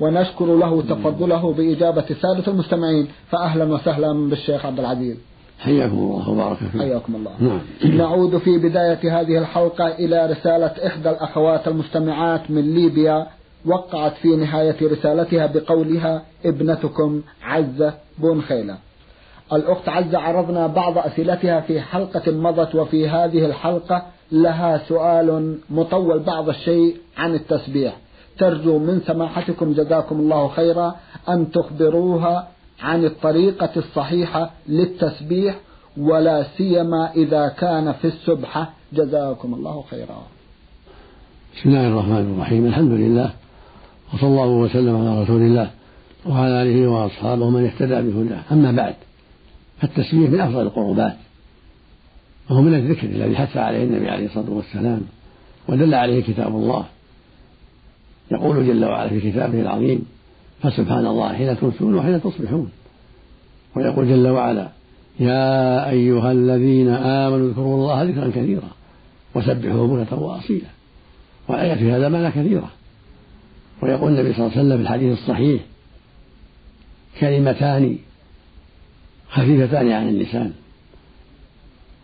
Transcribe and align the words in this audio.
ونشكر 0.00 0.44
له 0.56 0.82
تفضله 0.82 1.52
بإجابة 1.52 2.04
سادة 2.22 2.52
المستمعين 2.52 3.08
فأهلا 3.30 3.64
وسهلا 3.64 4.28
بالشيخ 4.30 4.66
عبد 4.66 4.78
العزيز. 4.78 5.16
حياكم 5.58 5.98
الله 5.98 6.30
وبارك 6.30 6.56
فيكم. 6.56 6.80
حياكم 6.80 7.14
الله. 7.14 7.30
نعم. 7.40 7.60
نعود 7.96 8.38
في 8.38 8.58
بداية 8.58 9.20
هذه 9.20 9.38
الحلقة 9.38 9.86
إلى 9.86 10.26
رسالة 10.26 10.86
إحدى 10.86 11.10
الأخوات 11.10 11.68
المستمعات 11.68 12.50
من 12.50 12.74
ليبيا 12.74 13.26
وقعت 13.66 14.12
في 14.12 14.36
نهاية 14.36 14.76
رسالتها 14.82 15.46
بقولها 15.46 16.22
ابنتكم 16.44 17.22
عزة 17.42 17.94
بن 18.18 18.40
خيلة. 18.40 18.76
الأخت 19.52 19.88
عزة 19.88 20.18
عرضنا 20.18 20.66
بعض 20.66 20.98
أسئلتها 20.98 21.60
في 21.60 21.80
حلقة 21.80 22.32
مضت 22.32 22.74
وفي 22.74 23.08
هذه 23.08 23.46
الحلقة 23.46 24.02
لها 24.32 24.78
سؤال 24.88 25.58
مطول 25.70 26.18
بعض 26.18 26.48
الشيء 26.48 26.96
عن 27.16 27.34
التسبيح. 27.34 27.96
ترجو 28.40 28.78
من 28.78 29.00
سماحتكم 29.06 29.72
جزاكم 29.72 30.16
الله 30.20 30.48
خيرا 30.48 30.96
أن 31.28 31.50
تخبروها 31.50 32.48
عن 32.82 33.04
الطريقة 33.04 33.70
الصحيحة 33.76 34.50
للتسبيح 34.68 35.54
ولا 35.96 36.46
سيما 36.56 37.12
إذا 37.22 37.48
كان 37.48 37.92
في 37.92 38.06
السبحة. 38.06 38.72
جزاكم 38.92 39.54
الله 39.54 39.84
خيرا. 39.90 40.18
بسم 41.56 41.68
الله 41.68 41.88
الرحمن 41.88 42.34
الرحيم. 42.34 42.66
الحمد 42.66 42.92
لله 42.92 43.30
وصلى 44.14 44.28
الله 44.28 44.46
وسلم 44.46 44.96
على 44.96 45.22
رسول 45.22 45.42
الله 45.42 45.70
وعلى 46.26 46.62
آله 46.62 46.88
وأصحابه 46.90 47.50
من 47.50 47.64
اهتدى 47.64 48.10
بهداه. 48.10 48.42
أما 48.52 48.72
بعد 48.72 48.94
فالتسبيح 49.80 50.30
من 50.30 50.40
أفضل 50.40 50.62
القربات 50.62 51.16
وهو 52.50 52.62
من 52.62 52.74
الذكر 52.74 53.06
الذي 53.06 53.36
حث 53.36 53.56
عليه 53.56 53.84
النبي 53.84 54.08
عليه 54.08 54.26
الصلاة 54.26 54.50
والسلام 54.50 55.02
ودل 55.68 55.94
عليه 55.94 56.22
كتاب 56.22 56.56
الله. 56.56 56.84
يقول 58.30 58.66
جل 58.66 58.84
وعلا 58.84 59.08
في 59.08 59.30
كتابه 59.30 59.60
العظيم 59.60 60.06
فسبحان 60.62 61.06
الله 61.06 61.32
حين 61.32 61.56
تمسون 61.56 61.94
وحين 61.94 62.22
تصبحون. 62.22 62.70
ويقول 63.76 64.08
جل 64.08 64.28
وعلا 64.28 64.68
يا 65.20 65.90
أيها 65.90 66.32
الذين 66.32 66.88
آمنوا 66.88 67.48
اذكروا 67.48 67.74
الله 67.74 68.02
ذكرا 68.02 68.28
كثيرا 68.28 68.68
وسبحوه 69.34 69.86
بكرة 69.86 70.18
وأصيلا. 70.18 70.68
والآية 71.48 71.74
في 71.74 71.92
هذا 71.92 72.08
معنى 72.08 72.30
كثيرة. 72.30 72.70
ويقول 73.82 74.12
النبي 74.12 74.32
صلى 74.32 74.46
الله 74.46 74.58
عليه 74.58 74.66
وسلم 74.66 74.76
في 74.76 74.82
الحديث 74.82 75.18
الصحيح 75.18 75.62
كلمتان 77.20 77.98
خفيفتان 79.30 79.90
على 79.90 80.08
اللسان. 80.08 80.52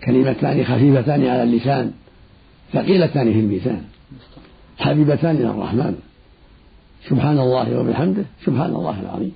كلمتان 0.05 0.65
خفيفتان 0.65 1.27
على 1.27 1.43
اللسان 1.43 1.93
ثقيلتان 2.73 3.33
في 3.33 3.41
الميزان 3.41 3.83
حبيبتان 4.79 5.37
إلى 5.37 5.51
الرحمن. 5.51 5.97
سبحان 7.09 7.39
الله 7.39 7.81
وبحمده 7.81 8.25
سبحان 8.45 8.71
الله 8.71 9.01
العظيم. 9.01 9.33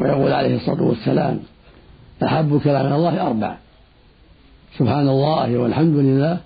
ويقول 0.00 0.32
عليه 0.32 0.56
الصلاة 0.56 0.82
والسلام 0.82 1.40
أحب 2.22 2.60
كلام 2.64 2.92
الله 2.92 3.26
أربع 3.26 3.56
سبحان 4.78 5.08
الله 5.08 5.58
والحمد 5.58 5.96
لله 5.96 6.40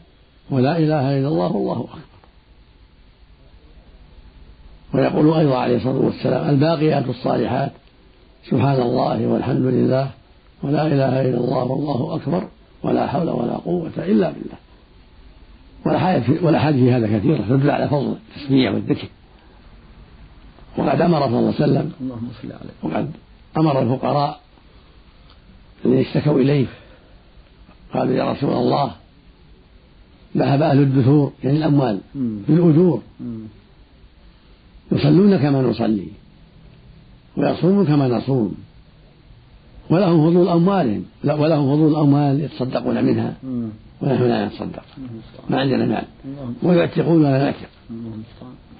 ولا 0.50 0.78
إله 0.78 1.18
إلا 1.18 1.28
الله 1.28 1.52
والله 1.52 1.80
أكبر. 1.80 1.98
ويقول 4.94 5.38
أيضا 5.38 5.56
عليه 5.58 5.76
الصلاة 5.76 5.98
والسلام 5.98 6.50
الباقيات 6.50 7.08
الصالحات 7.08 7.72
سبحان 8.50 8.82
الله 8.82 9.26
والحمد 9.26 9.66
لله 9.66 10.10
ولا 10.62 10.86
إله 10.86 11.20
إلا 11.20 11.38
الله 11.38 11.64
والله 11.64 12.14
أكبر 12.16 12.48
ولا 12.82 13.06
حول 13.06 13.30
ولا 13.30 13.56
قوة 13.56 13.92
إلا 13.98 14.30
بالله. 14.30 14.63
والأحاديث 15.84 16.80
في 16.80 16.92
هذا 16.92 17.18
كثيرة. 17.18 17.42
تدل 17.48 17.70
على 17.70 17.88
فضل 17.88 18.16
التسمية 18.30 18.70
والذكر. 18.70 19.08
وقد 20.78 21.00
أمر 21.00 21.20
صلى 21.20 21.38
الله 21.38 21.54
عليه 21.60 21.64
وسلم 21.64 21.92
اللهم 22.00 22.28
صل 22.42 22.52
عليه. 22.52 22.72
وقد 22.82 23.10
أمر 23.56 23.82
الفقراء 23.82 24.40
الذين 25.84 26.00
اشتكوا 26.00 26.40
إليه. 26.40 26.66
قالوا 27.94 28.14
يا 28.14 28.32
رسول 28.32 28.52
الله 28.52 28.92
ذهب 30.36 30.62
أهل 30.62 30.78
الدثور 30.78 31.32
يعني 31.44 31.58
الأموال 31.58 32.00
بالأجور 32.14 33.02
يصلون 34.92 35.36
كما 35.36 35.62
نصلي 35.62 36.08
ويصومون 37.36 37.86
كما 37.86 38.08
نصوم. 38.08 38.54
ولهم 39.90 40.30
فضول 40.30 40.48
أموالهم 40.48 41.04
ولهم 41.24 41.76
فضول 41.76 41.96
أموال 41.96 42.40
يتصدقون 42.40 43.04
منها. 43.04 43.34
ونحن 44.02 44.22
لا 44.22 44.46
نتصدق. 44.46 44.82
ما 45.50 45.60
عندنا 45.60 45.86
مال. 45.86 46.04
ويعتقون 46.62 47.24
ولا 47.24 47.44
نعتق 47.44 47.68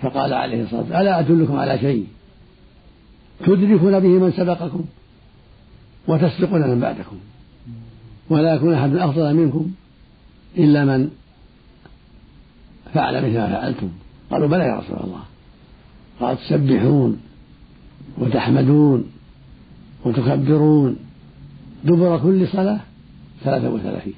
فقال 0.02 0.32
عليه 0.32 0.62
الصلاة 0.62 0.80
والسلام 0.80 1.02
ألا 1.02 1.20
أدلكم 1.20 1.56
على 1.56 1.78
شيء؟ 1.78 2.06
تدركون 3.46 4.00
به 4.00 4.08
من 4.08 4.32
سبقكم 4.32 4.84
وتسبقون 6.08 6.68
من 6.70 6.80
بعدكم. 6.80 7.16
ولا 8.30 8.54
يكون 8.54 8.74
أحد 8.74 8.96
أفضل 8.96 9.34
منكم 9.34 9.70
إلا 10.58 10.84
من 10.84 11.10
فعل 12.94 13.16
مثل 13.16 13.38
ما 13.38 13.48
فعلتم. 13.48 13.88
قالوا 14.30 14.48
بلى 14.48 14.64
يا 14.64 14.76
رسول 14.76 14.98
الله. 15.04 15.22
قال 16.20 16.36
تسبحون 16.36 17.20
وتحمدون 18.18 19.04
وتكبرون 20.04 20.96
دبر 21.84 22.18
كل 22.18 22.48
صلاة 22.48 22.80
ثلاثة 23.44 23.70
وثلاثين. 23.70 24.14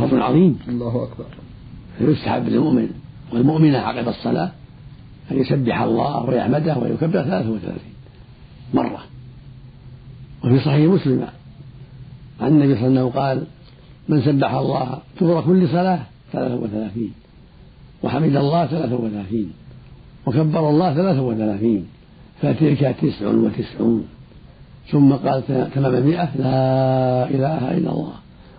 فضل 0.00 0.22
عظيم. 0.22 0.58
الله 0.68 1.04
أكبر. 1.04 1.26
فيستحب 1.98 2.48
للمؤمن 2.48 2.88
والمؤمنة 3.32 3.78
عقب 3.78 4.08
الصلاة 4.08 4.50
أن 5.30 5.38
يسبح 5.38 5.80
الله 5.80 6.24
ويحمده 6.24 6.78
ويكبر 6.78 7.22
ثلاثة 7.22 7.50
وثلاثين 7.50 7.94
مرة. 8.74 9.02
وفي 10.44 10.58
صحيح 10.58 10.90
مسلم 10.90 11.26
عن 12.40 12.48
النبي 12.48 12.74
صلى 12.74 12.86
الله 12.86 13.00
عليه 13.00 13.08
وسلم 13.08 13.20
قال 13.20 13.46
من 14.08 14.22
سبح 14.22 14.54
الله 14.54 14.98
دبر 15.20 15.40
كل 15.40 15.68
صلاة 15.68 16.00
ثلاثة 16.32 16.54
وثلاثين 16.54 17.12
وحمد 18.02 18.36
الله 18.36 18.66
ثلاثة 18.66 18.96
وثلاثين 18.96 19.52
وكبر 20.26 20.70
الله 20.70 20.94
ثلاثة 20.94 21.22
وثلاثين 21.22 21.86
فتلك 22.42 22.96
تسع 23.02 23.26
وتسعون. 23.26 24.08
ثم 24.90 25.12
قال 25.12 25.46
تمام 25.74 25.94
المئة 25.94 26.36
لا 26.36 27.30
إله 27.30 27.76
إلا 27.78 27.90
الله 27.90 28.14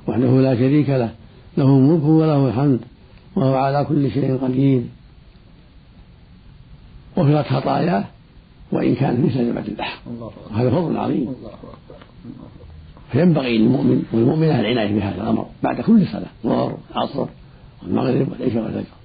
وحده 0.07 0.41
لا 0.41 0.55
شريك 0.55 0.89
له 0.89 1.11
له 1.57 1.65
الملك 1.65 2.03
وله 2.03 2.47
الحمد 2.47 2.79
وهو 3.35 3.55
على 3.55 3.85
كل 3.85 4.11
شيء 4.11 4.37
قدير. 4.37 4.81
غفرت 7.17 7.47
خطاياه 7.47 8.03
وإن 8.71 8.95
كانت 8.95 9.25
مثل 9.25 9.49
جبل 9.49 9.67
البحر. 9.67 9.99
هذا 10.53 10.69
فضل 10.69 10.97
عظيم. 10.97 11.35
فينبغي 13.11 13.57
للمؤمن 13.57 14.03
والمؤمنة 14.13 14.59
العناية 14.59 14.95
بهذا 14.95 15.21
الأمر 15.21 15.45
بعد 15.63 15.81
كل 15.81 16.07
صلاة 16.07 16.27
الظهر 16.43 16.77
العصر 16.91 17.25
والمغرب 17.83 18.27
والعشاء 18.31 18.63
والفجر. 18.63 18.97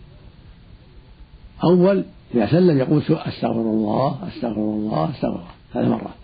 أول 1.64 2.04
إذا 2.34 2.46
سلم 2.46 2.78
يقول 2.78 3.02
أستغفر 3.10 3.60
الله 3.60 4.18
أستغفر 4.28 4.60
الله 4.60 5.10
أستغفر 5.10 5.26
الله. 5.28 5.44
ثلاث 5.74 5.88
مرات. 5.88 6.22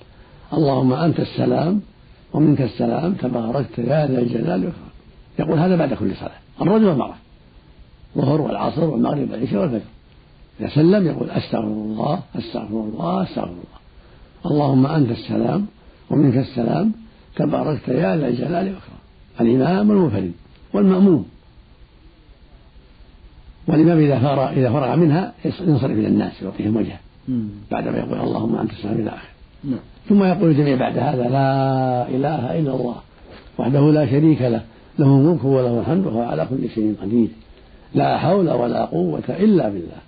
اللهم 0.53 0.93
أنت 0.93 1.21
السلام 1.21 1.81
ومنك 2.33 2.63
السلام 2.63 3.13
تباركت 3.13 3.79
يا 3.79 4.07
ذا 4.07 4.19
الجلال 4.19 4.51
والإكرام. 4.51 4.93
يقول 5.39 5.59
هذا 5.59 5.77
بعد 5.77 5.95
كل 5.95 6.17
صلاة. 6.17 6.39
الرجل 6.63 6.85
والمرأة 6.85 7.15
الظهر 8.17 8.41
والعصر 8.41 8.85
والمغرب 8.85 9.31
والعشاء 9.31 9.61
والفجر. 9.61 9.81
إذا 10.61 10.69
سلم 10.69 11.07
يقول 11.07 11.31
أستغفر 11.31 11.65
الله 11.65 12.21
أستغفر 12.37 12.81
الله 12.93 13.23
أستغفر 13.23 13.49
الله. 13.49 13.79
اللهم 14.47 14.87
أنت 14.87 15.11
السلام 15.11 15.67
ومنك 16.11 16.37
السلام 16.37 16.93
تباركت 17.37 17.89
يا 17.89 18.17
ذا 18.17 18.29
الجلال 18.29 18.67
والإكرام. 18.67 18.99
الإمام 19.41 19.91
والمنفرد 19.91 20.33
والمأموم. 20.75 21.25
والإمام 23.69 23.99
إذا 23.99 24.19
فرغ 24.19 24.51
إذا 24.51 24.73
فرغ 24.73 24.97
منها 24.97 25.33
ينصرف 25.45 25.91
إلى 25.91 26.09
الناس 26.09 26.43
يعطيهم 26.43 26.77
وجهه. 26.77 26.99
بعدما 27.71 27.99
يقول 27.99 28.21
اللهم 28.21 28.57
أنت 28.57 28.71
السلام 28.71 28.95
إلى 28.95 29.11
آخره 29.11 29.29
نعم. 29.65 29.79
ثم 30.09 30.25
يقول 30.25 30.51
الجميع 30.51 30.77
بعد 30.77 30.99
هذا 30.99 31.23
لا 31.23 32.09
إله 32.09 32.59
إلا 32.59 32.75
الله 32.75 32.97
وحده 33.59 33.91
لا 33.93 34.07
شريك 34.07 34.43
له 34.43 34.63
له 34.99 35.07
الملك 35.07 35.45
وله 35.45 35.81
الحمد 35.81 36.07
وهو 36.07 36.23
على 36.23 36.47
كل 36.51 36.69
شيء 36.75 36.95
قدير. 37.03 37.29
لا 37.95 38.19
حول 38.19 38.51
ولا 38.51 38.85
قوة 38.85 39.23
إلا 39.29 39.69
بالله. 39.69 40.01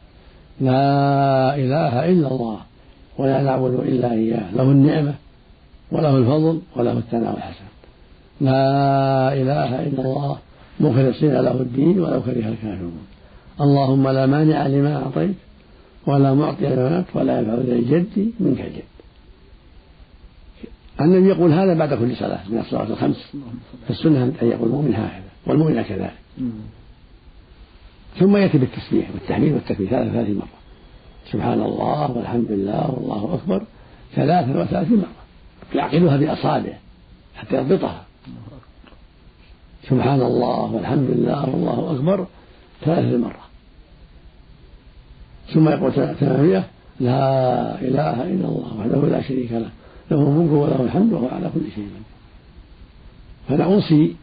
لا 0.61 1.57
إله 1.57 2.13
إلا 2.13 2.29
الله 2.29 2.59
ولا 3.19 3.43
نعبد 3.43 3.75
إلا 3.75 4.13
إياه. 4.13 4.55
له 4.57 4.63
النعمة 4.63 5.15
وله 5.93 6.17
الفضل 6.17 6.61
وله 6.77 6.93
الثناء 6.93 7.37
الحسن. 7.37 7.65
لا 8.41 9.33
إله 9.33 9.83
إلا 9.83 10.03
الله 10.03 10.39
مخلصين 10.81 11.33
له 11.33 11.53
الدين 11.53 12.01
ولو 12.01 12.21
كره 12.23 12.49
الكافرون. 12.49 12.99
اللهم 13.61 14.09
لا 14.09 14.27
مانع 14.27 14.67
لما 14.67 15.03
أعطيت 15.03 15.35
ولا 16.07 16.35
معطي 16.35 16.67
لما 16.67 17.05
ولا 17.15 17.39
ينفع 17.39 17.55
ذا 17.55 17.75
الجد 17.75 18.33
منك 18.41 18.61
الجد. 18.61 18.83
النبي 21.01 21.29
يقول 21.29 21.53
هذا 21.53 21.75
بعد 21.75 21.95
كل 21.95 22.17
صلاة 22.17 22.49
من 22.49 22.59
الصلاة 22.59 22.85
الخمس. 22.85 23.37
فالسنة 23.89 24.23
أن 24.43 24.49
يقول 24.49 24.69
المؤمن 24.69 24.95
هكذا 24.95 25.23
والمؤمن 25.47 25.83
كذلك. 25.83 26.15
ثم 28.19 28.37
يأتي 28.37 28.59
بالتسبيح 28.59 29.11
والتحميد 29.15 29.53
والتكبير 29.53 29.89
ثلاث 29.89 30.31
مرة. 30.31 30.49
سبحان 31.33 31.63
الله 31.63 32.11
والحمد 32.11 32.53
لله 32.53 32.91
والله 32.91 33.35
أكبر. 33.35 33.63
ثلاثا 34.15 34.63
وثلاثين 34.63 34.97
مرة. 34.97 35.21
يعقلها 35.75 36.17
بأصابعه 36.17 36.79
حتى 37.35 37.57
يضبطها. 37.57 38.05
سبحان 39.89 40.23
الله 40.23 40.75
والحمد 40.75 41.11
لله 41.11 41.51
والله 41.51 41.97
أكبر. 41.97 42.27
ثلاثة 42.85 43.19
مرة. 43.19 43.50
ثم 45.55 45.69
يقول 45.69 45.93
ثمانية 45.93 46.65
لا 47.01 47.81
إله 47.81 48.23
إلا 48.23 48.49
الله 48.49 48.77
وحده 48.79 49.09
لا 49.09 49.23
شريك 49.23 49.53
له 49.53 49.71
له 50.11 50.23
الملك 50.23 50.53
وله 50.53 50.83
الحمد 50.83 51.13
وهو 51.13 51.29
على 51.29 51.51
كل 51.55 51.61
شيء 51.75 51.85
قدير 51.85 52.03
فأنا 53.49 53.65
أوصي 53.65 54.17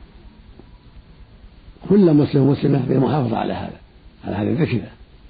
كل 1.90 2.14
مسلم 2.14 2.42
ومسلمة 2.42 2.86
بالمحافظة 2.88 3.38
على 3.38 3.54
هذا 3.54 3.78
على 4.26 4.36
هذه 4.36 4.48
الذكر 4.48 4.82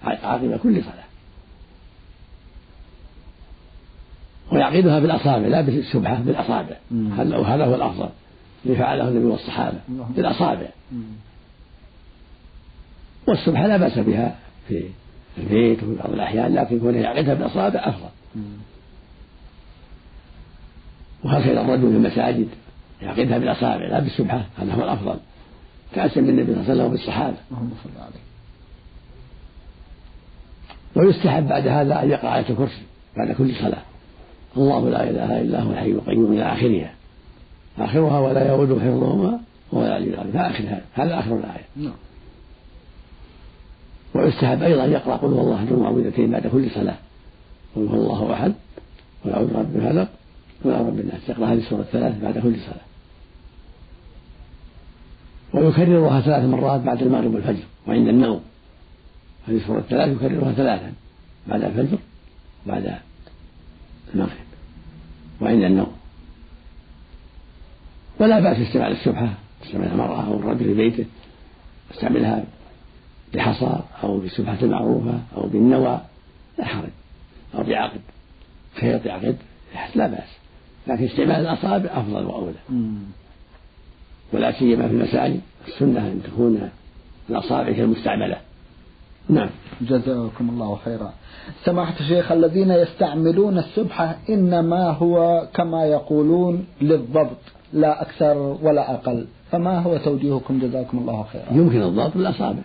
عقب 0.04 0.60
كل 0.64 0.84
صلاة. 0.84 1.08
ويعقدها 4.52 5.00
بالأصابع 5.00 5.48
لا 5.48 5.62
بالسبحة 5.62 6.16
بالأصابع. 6.16 6.78
وهذا 7.18 7.66
هو 7.66 7.76
الأفضل؟ 7.76 8.10
اللي 8.66 8.78
فعله 8.78 9.08
النبي 9.08 9.26
والصحابة 9.26 9.78
بالأصابع. 10.16 10.68
والسبحة 13.28 13.68
لا 13.68 13.78
بأس 13.78 14.00
بها 14.00 14.36
في 14.68 14.84
البيت 15.38 15.84
وفي 15.84 15.96
بعض 15.96 16.14
الأحيان 16.14 16.56
لكن 16.56 16.80
كونه 16.80 16.98
يعقدها 16.98 17.34
بالأصابع 17.34 17.80
أفضل 17.80 18.10
وهكذا 21.24 21.62
الرجل 21.62 21.82
في 21.82 21.98
المساجد 21.98 22.48
يعقدها 23.02 23.38
بالأصابع 23.38 23.88
لا 23.88 24.00
بالسبحة 24.00 24.46
هذا 24.58 24.74
هو 24.74 24.84
الأفضل. 24.84 25.16
كأسا 25.96 26.22
من 26.22 26.30
النبي 26.30 26.54
صلى 26.54 26.62
الله 26.62 26.64
عليه 26.64 26.74
وسلم 26.74 26.86
وبالصحابة 26.86 27.36
اللهم 27.52 27.72
صل 27.84 27.90
عليه. 28.02 28.28
ويستحب 30.96 31.48
بعد 31.48 31.68
هذا 31.68 32.04
أن 32.04 32.10
يقرأ 32.10 32.36
آية 32.36 32.50
الكرسي 32.50 32.82
بعد 33.18 33.32
كل 33.32 33.56
صلاة. 33.56 33.82
الله 34.58 34.90
لا 34.90 35.04
إله 35.04 35.42
إلا 35.42 35.62
هو 35.62 35.72
الحي 35.72 35.92
القيوم 35.92 36.34
إلى 36.34 36.54
آخرها. 36.54 36.94
آخرها 37.80 38.20
ولا 38.20 38.48
يؤود 38.48 38.80
حفظهما 38.80 39.40
وهو 39.72 39.86
العلي 39.86 40.14
العظيم 40.14 40.38
آخرها. 40.38 40.82
هذا 40.94 41.20
آخر 41.20 41.36
الآية. 41.36 41.66
نعم. 41.76 41.94
ويستحب 44.18 44.64
أيضا 44.64 44.86
يقرأ 44.86 45.16
قل 45.16 45.28
هو 45.28 45.42
الله 45.42 45.56
أحد 45.56 45.74
معوذتين 45.74 46.32
بعد 46.32 46.48
كل 46.48 46.70
صلاة. 46.70 46.98
قل 47.76 47.88
هو 47.88 47.96
الله 47.96 48.34
أحد 48.34 48.54
قل 49.26 49.32
أعوذ 49.32 49.54
برب 49.54 49.76
الفلق 49.76 50.10
قل 50.64 50.72
أعوذ 50.72 50.86
برب 50.86 51.00
الناس. 51.00 51.30
يقرأ 51.30 51.46
هذه 51.46 51.58
السورة 51.58 51.82
الثلاث 51.82 52.22
بعد 52.22 52.40
كل 52.40 52.56
صلاة. 52.56 52.88
ويكررها 55.54 56.22
ثلاث 56.22 56.44
مرات 56.44 56.82
بعد 56.82 57.02
المغرب 57.02 57.34
والفجر 57.34 57.64
وعند 57.88 58.08
النوم. 58.08 58.42
هذه 59.48 59.58
السورة 59.58 59.80
الثلاث 59.80 60.16
يكررها 60.16 60.52
ثلاثا 60.52 60.94
بعد 61.48 61.64
الفجر 61.64 61.98
بعد 62.68 62.96
المغرب 64.14 64.48
وعند 65.42 65.64
النوم. 65.64 65.92
ولا 68.20 68.40
بأس 68.40 68.58
استعمال 68.58 68.92
السبحة 68.92 69.34
تستعملها 69.62 69.92
المرأة 69.92 70.28
أو 70.28 70.40
الرجل 70.40 70.66
في 70.66 70.74
بيته 70.74 71.06
يستعملها 71.92 72.44
بحصى 73.34 73.80
أو 74.04 74.18
بالسبحة 74.18 74.58
المعروفة 74.62 75.20
أو 75.38 75.48
بالنوى 75.48 76.02
لا 76.58 76.66
حرج. 76.66 76.90
أو 77.56 77.64
بعقد. 77.64 78.02
خيط 78.76 79.06
يعقد 79.06 79.38
لا 79.96 80.08
بأس. 80.08 80.38
لكن 80.88 81.04
استعمال 81.04 81.36
الأصابع 81.36 81.90
أفضل 81.94 82.26
وأولى. 82.26 82.54
ولا 84.34 84.52
سيما 84.52 84.88
في 84.88 84.94
المساجد. 84.94 85.42
السنة 85.68 86.00
أن 86.00 86.22
تكون 86.24 86.70
الأصابع 87.30 87.72
كالمستعملة. 87.72 88.38
نعم. 89.30 89.50
جزاكم 89.82 90.50
الله 90.50 90.76
خيرا. 90.86 91.14
سماحة 91.64 92.00
الشيخ 92.00 92.32
الذين 92.32 92.72
يستعملون 92.72 93.58
السبحة 93.58 94.18
إنما 94.30 94.90
هو 94.90 95.48
كما 95.54 95.86
يقولون 95.86 96.66
للضبط 96.82 97.38
لا 97.74 98.02
أكثر 98.02 98.38
ولا 98.38 98.94
أقل. 98.94 99.28
فما 99.52 99.80
هو 99.80 99.98
توجيهكم؟ 99.98 100.60
جزاكم 100.60 100.98
الله 100.98 101.26
خيرا. 101.34 101.46
يمكن 101.52 101.82
الضبط 101.82 102.18
بالأصابع 102.18 102.60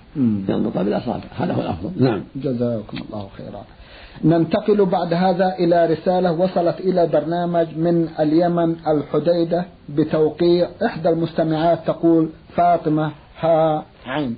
يضبط 0.49 0.79
بالأصابع 0.79 1.25
هذا 1.37 1.53
هو 1.53 1.61
الأفضل. 1.61 2.05
نعم. 2.05 2.25
جزاكم 2.37 2.99
الله 2.99 3.29
خيرا. 3.37 3.65
ننتقل 4.25 4.87
بعد 4.87 5.15
هذا 5.15 5.55
إلى 5.59 5.87
رسالة 5.87 6.33
وصلت 6.33 6.81
إلى 6.81 7.07
برنامج 7.07 7.67
من 7.77 8.09
اليمن 8.21 8.77
الحديدة 8.87 9.65
بتوقيع 9.89 10.69
إحدى 10.87 11.09
المستمعات 11.09 11.79
تقول 11.87 12.29
فاطمة 12.57 13.13
ها 13.41 13.85
عين. 14.07 14.37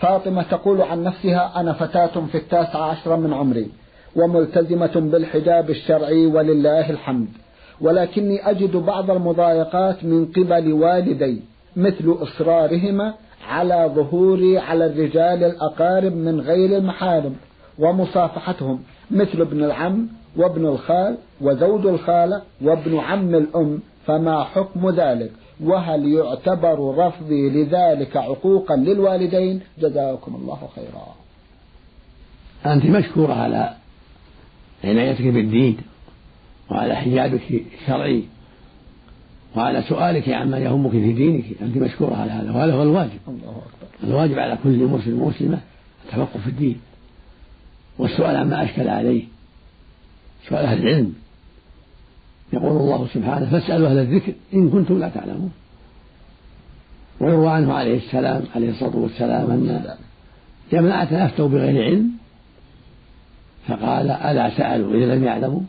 فاطمة 0.00 0.42
تقول 0.42 0.82
عن 0.82 1.02
نفسها 1.02 1.60
أنا 1.60 1.72
فتاة 1.72 2.26
في 2.32 2.38
التاسعة 2.38 2.82
عشرة 2.82 3.16
من 3.16 3.32
عمري 3.32 3.70
وملتزمة 4.16 4.92
بالحجاب 4.96 5.70
الشرعي 5.70 6.26
ولله 6.26 6.90
الحمد 6.90 7.28
ولكني 7.80 8.50
أجد 8.50 8.76
بعض 8.76 9.10
المضايقات 9.10 10.04
من 10.04 10.26
قبل 10.26 10.72
والدي. 10.72 11.42
مثل 11.76 12.16
إصرارهما 12.22 13.14
على 13.48 13.90
ظهوري 13.94 14.58
على 14.58 14.86
الرجال 14.86 15.44
الأقارب 15.44 16.12
من 16.12 16.40
غير 16.40 16.78
المحارم 16.78 17.36
ومصافحتهم 17.78 18.82
مثل 19.10 19.40
ابن 19.40 19.64
العم 19.64 20.08
وابن 20.36 20.66
الخال 20.66 21.16
وزوج 21.40 21.86
الخالة 21.86 22.42
وابن 22.62 22.98
عم 22.98 23.34
الأم 23.34 23.80
فما 24.06 24.44
حكم 24.44 24.90
ذلك؟ 24.90 25.30
وهل 25.64 26.12
يعتبر 26.12 27.06
رفضي 27.06 27.50
لذلك 27.50 28.16
عقوقا 28.16 28.76
للوالدين؟ 28.76 29.60
جزاكم 29.78 30.34
الله 30.34 30.58
خيرا. 30.76 31.14
أنت 32.74 32.86
مشكورة 32.86 33.32
على 33.32 33.74
عنايتك 34.84 35.26
بالدين 35.26 35.76
وعلى 36.70 36.94
حجابك 36.94 37.40
الشرعي. 37.80 38.24
وعلى 39.56 39.82
سؤالك 39.82 40.28
عما 40.28 40.58
يهمك 40.58 40.90
في 40.90 41.12
دينك 41.12 41.44
أنت 41.62 41.76
مشكورة 41.76 42.14
على 42.14 42.30
هذا 42.30 42.50
وهذا 42.50 42.74
هو 42.74 42.82
الواجب. 42.82 43.18
الله 43.28 43.50
أكبر. 43.50 44.08
الواجب 44.08 44.38
على 44.38 44.58
كل 44.64 44.84
مسلم 44.84 45.22
مسلمة 45.22 45.60
التفقه 46.04 46.40
في 46.44 46.50
الدين. 46.50 46.76
والسؤال 47.98 48.36
عما 48.36 48.64
أشكل 48.64 48.88
عليه 48.88 49.24
سؤال 50.48 50.64
أهل 50.64 50.82
العلم. 50.82 51.14
يقول 52.52 52.76
الله 52.76 53.06
سبحانه 53.14 53.50
فاسألوا 53.50 53.88
أهل 53.88 53.98
الذكر 53.98 54.32
إن 54.54 54.70
كنتم 54.70 54.98
لا 54.98 55.08
تعلمون. 55.08 55.52
ويروى 57.20 57.50
عنه 57.50 57.72
عليه 57.72 57.96
السلام 57.96 58.42
عليه 58.54 58.70
الصلاة 58.70 58.96
والسلام 58.96 59.50
أن 59.50 59.94
جماعة 60.72 61.08
أفتوا 61.26 61.48
بغير 61.48 61.84
علم 61.84 62.10
فقال 63.66 64.10
ألا 64.10 64.56
سألوا 64.56 64.94
إذا 64.94 65.14
لم 65.14 65.24
يعلموا؟ 65.24 65.60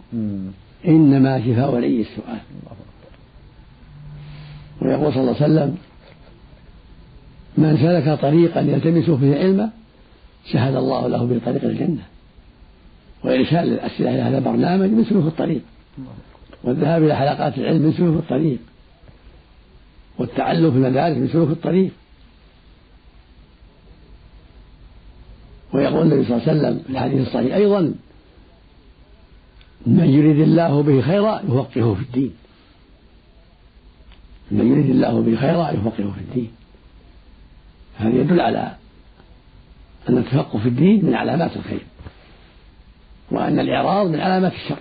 إنما 0.87 1.41
شفاء 1.41 1.75
ولي 1.75 2.01
السؤال. 2.01 2.39
ويقول 4.81 5.13
صلى 5.13 5.21
الله 5.21 5.35
عليه 5.35 5.45
وسلم 5.45 5.77
من 7.57 7.77
سلك 7.77 8.19
طريقا 8.21 8.61
يلتمس 8.61 9.09
فيه 9.09 9.35
علما 9.35 9.69
سهل 10.51 10.77
الله 10.77 11.07
له 11.07 11.25
بطريق 11.25 11.63
الجنة. 11.63 12.03
وإرسال 13.23 13.73
الأسئلة 13.73 14.09
إلى 14.09 14.21
هذا 14.21 14.37
البرنامج 14.37 14.89
من 14.89 15.05
سلوك 15.05 15.25
الطريق. 15.25 15.61
والذهاب 16.63 17.03
إلى 17.03 17.15
حلقات 17.15 17.57
العلم 17.57 17.81
من 17.81 17.93
سلوك 17.93 18.23
الطريق. 18.23 18.59
والتعلم 20.19 20.71
في 20.71 20.77
المدارس 20.77 21.17
من 21.17 21.27
سلوك 21.27 21.49
الطريق. 21.49 21.91
ويقول 25.73 26.01
النبي 26.01 26.25
صلى 26.25 26.37
الله 26.37 26.49
عليه 26.49 26.59
وسلم 26.59 26.83
في 26.83 26.89
الحديث 26.89 27.27
الصحيح 27.27 27.55
أيضا 27.55 27.93
من 29.87 30.09
يريد 30.09 30.39
الله 30.39 30.83
به 30.83 31.01
خيرا 31.01 31.41
يفقهه 31.47 31.93
في 31.93 32.01
الدين. 32.01 32.33
من 34.51 34.71
يريد 34.71 34.89
الله 34.89 35.21
به 35.21 35.35
خيرا 35.35 35.71
يفقهه 35.71 36.11
في 36.11 36.21
الدين. 36.21 36.51
هذا 37.97 38.15
يدل 38.15 38.41
على 38.41 38.75
أن 40.09 40.17
التفقه 40.17 40.59
في 40.59 40.67
الدين 40.67 41.05
من 41.05 41.15
علامات 41.15 41.57
الخير 41.57 41.85
وأن 43.31 43.59
الإعراض 43.59 44.07
من 44.07 44.19
علامات 44.19 44.53
الشر. 44.53 44.79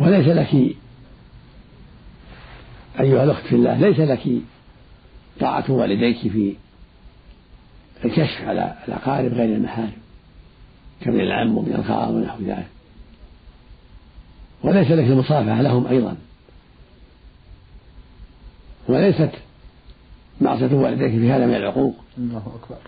وليس 0.00 0.26
لك 0.26 0.76
أيها 3.00 3.24
الأخت 3.24 3.46
في 3.46 3.54
الله 3.54 3.78
ليس 3.80 3.98
لك 3.98 4.42
طاعة 5.40 5.70
والديك 5.70 6.18
في 6.18 6.56
الكشف 8.04 8.40
على 8.44 8.76
الأقارب 8.88 9.32
غير 9.32 9.56
المحارم 9.56 9.92
كابن 11.00 11.20
العم 11.20 11.56
وابن 11.56 11.74
الخال 11.74 12.14
ونحو 12.14 12.42
ذلك. 12.42 12.75
وليس 14.62 14.90
لك 14.90 15.04
المصافحة 15.04 15.62
لهم 15.62 15.86
أيضا. 15.86 16.16
وليست 18.88 19.30
معصية 20.40 20.74
والديك 20.74 21.10
في 21.10 21.30
هذا 21.30 21.46
من 21.46 21.54
العقوق. 21.54 21.94
الله 22.18 22.42
أكبر. 22.62 22.78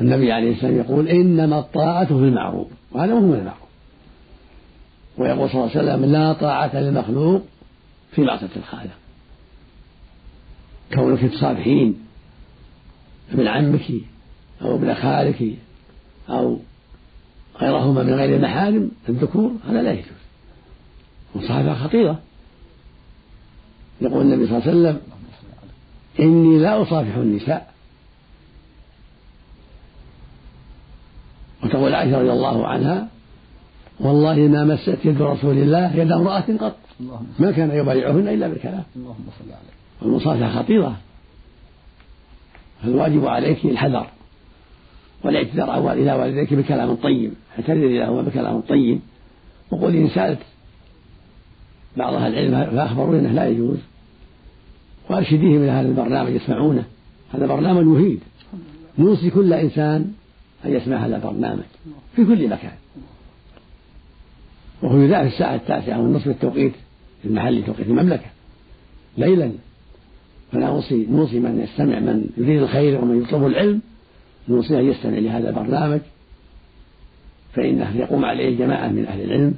النبي 0.00 0.32
عليه 0.32 0.52
السلام 0.52 0.76
يقول 0.76 1.08
إنما 1.08 1.58
الطاعة 1.58 2.06
في 2.06 2.12
المعروف 2.12 2.68
وهذا 2.92 3.14
مهم 3.14 3.24
من 3.24 3.38
المعروف. 3.38 3.66
ويقول 5.18 5.50
صلى 5.50 5.64
الله 5.64 5.76
عليه 5.76 5.92
وسلم 5.92 6.12
لا 6.12 6.32
طاعة 6.32 6.76
للمخلوق 6.76 7.42
في 8.12 8.22
معصية 8.22 8.48
الخالق. 8.56 8.96
كونك 10.94 11.32
تصافحين 11.32 11.96
ابن 13.32 13.46
عمك 13.46 13.90
أو 14.62 14.76
ابن 14.76 14.94
خالك 14.94 15.54
أو 16.28 16.58
غيرهما 17.60 18.02
من 18.02 18.14
غير 18.14 18.36
المحارم 18.36 18.90
الذكور 19.08 19.52
هذا 19.68 19.82
لا 19.82 19.92
يجوز. 19.92 20.25
مصافحة 21.36 21.74
خطيرة 21.74 22.18
يقول 24.00 24.22
النبي 24.22 24.46
صلى 24.46 24.58
الله 24.58 24.68
عليه 24.68 24.78
وسلم 24.78 25.00
إني 26.20 26.58
لا 26.58 26.82
أصافح 26.82 27.16
النساء. 27.16 27.72
وتقول 31.64 31.94
عائشة 31.94 32.18
رضي 32.18 32.32
الله 32.32 32.66
عنها 32.66 33.08
والله 34.00 34.36
ما 34.36 34.64
مست 34.64 34.98
يد 35.04 35.22
رسول 35.22 35.58
الله 35.58 35.96
يد 35.96 36.12
امرأة 36.12 36.44
قط. 36.60 36.76
ما 37.38 37.52
كان 37.52 37.70
يبايعهن 37.70 38.28
إلا 38.28 38.48
بالكلام. 38.48 38.82
اللهم 38.96 39.26
صل 39.38 39.44
عليه. 39.44 39.76
والمصافحة 40.02 40.62
خطيرة 40.62 40.96
فالواجب 42.82 43.26
عليك 43.26 43.64
الحذر 43.64 44.06
والاعتذار 45.24 45.92
إلى 45.92 46.12
والديك 46.12 46.54
بكلام 46.54 46.94
طيب. 46.94 47.32
اعتذر 47.58 47.88
لهما 47.88 48.22
بكلام 48.22 48.60
طيب. 48.60 49.00
وقل 49.70 49.96
إن 49.96 50.08
سألت 50.08 50.38
بعض 51.96 52.14
أهل 52.14 52.34
العلم 52.34 52.76
فأخبروا 52.76 53.18
أنه 53.18 53.32
لا 53.32 53.48
يجوز. 53.48 53.78
وأرشديهم 55.10 55.62
إلى 55.62 55.70
هذا 55.70 55.88
البرنامج 55.88 56.34
يسمعونه. 56.34 56.84
هذا 57.34 57.46
برنامج 57.46 57.84
مفيد. 57.84 58.20
نوصي 58.98 59.30
كل 59.30 59.52
إنسان 59.52 60.12
أن 60.64 60.72
يسمع 60.72 60.96
هذا 61.06 61.16
البرنامج 61.16 61.62
في 62.16 62.24
كل 62.24 62.48
مكان. 62.48 62.72
وهو 64.82 65.00
يذاع 65.00 65.22
في 65.22 65.34
الساعة 65.34 65.54
التاسعة 65.54 66.02
والنصف 66.02 66.28
التوقيت 66.28 66.72
المحلي 67.24 67.62
توقيت 67.62 67.86
المملكة. 67.86 68.26
ليلا. 69.18 69.52
فنوصي 70.52 71.06
نوصي 71.10 71.40
من 71.40 71.60
يستمع 71.60 71.98
من 71.98 72.26
يريد 72.36 72.62
الخير 72.62 73.00
ومن 73.00 73.22
يطلب 73.22 73.46
العلم 73.46 73.80
نوصي 74.48 74.80
أن 74.80 74.84
يستمع 74.84 75.18
لهذا 75.18 75.48
البرنامج. 75.48 76.00
فإنه 77.52 77.96
يقوم 77.96 78.24
عليه 78.24 78.58
جماعة 78.58 78.88
من 78.88 79.06
أهل 79.06 79.20
العلم. 79.20 79.54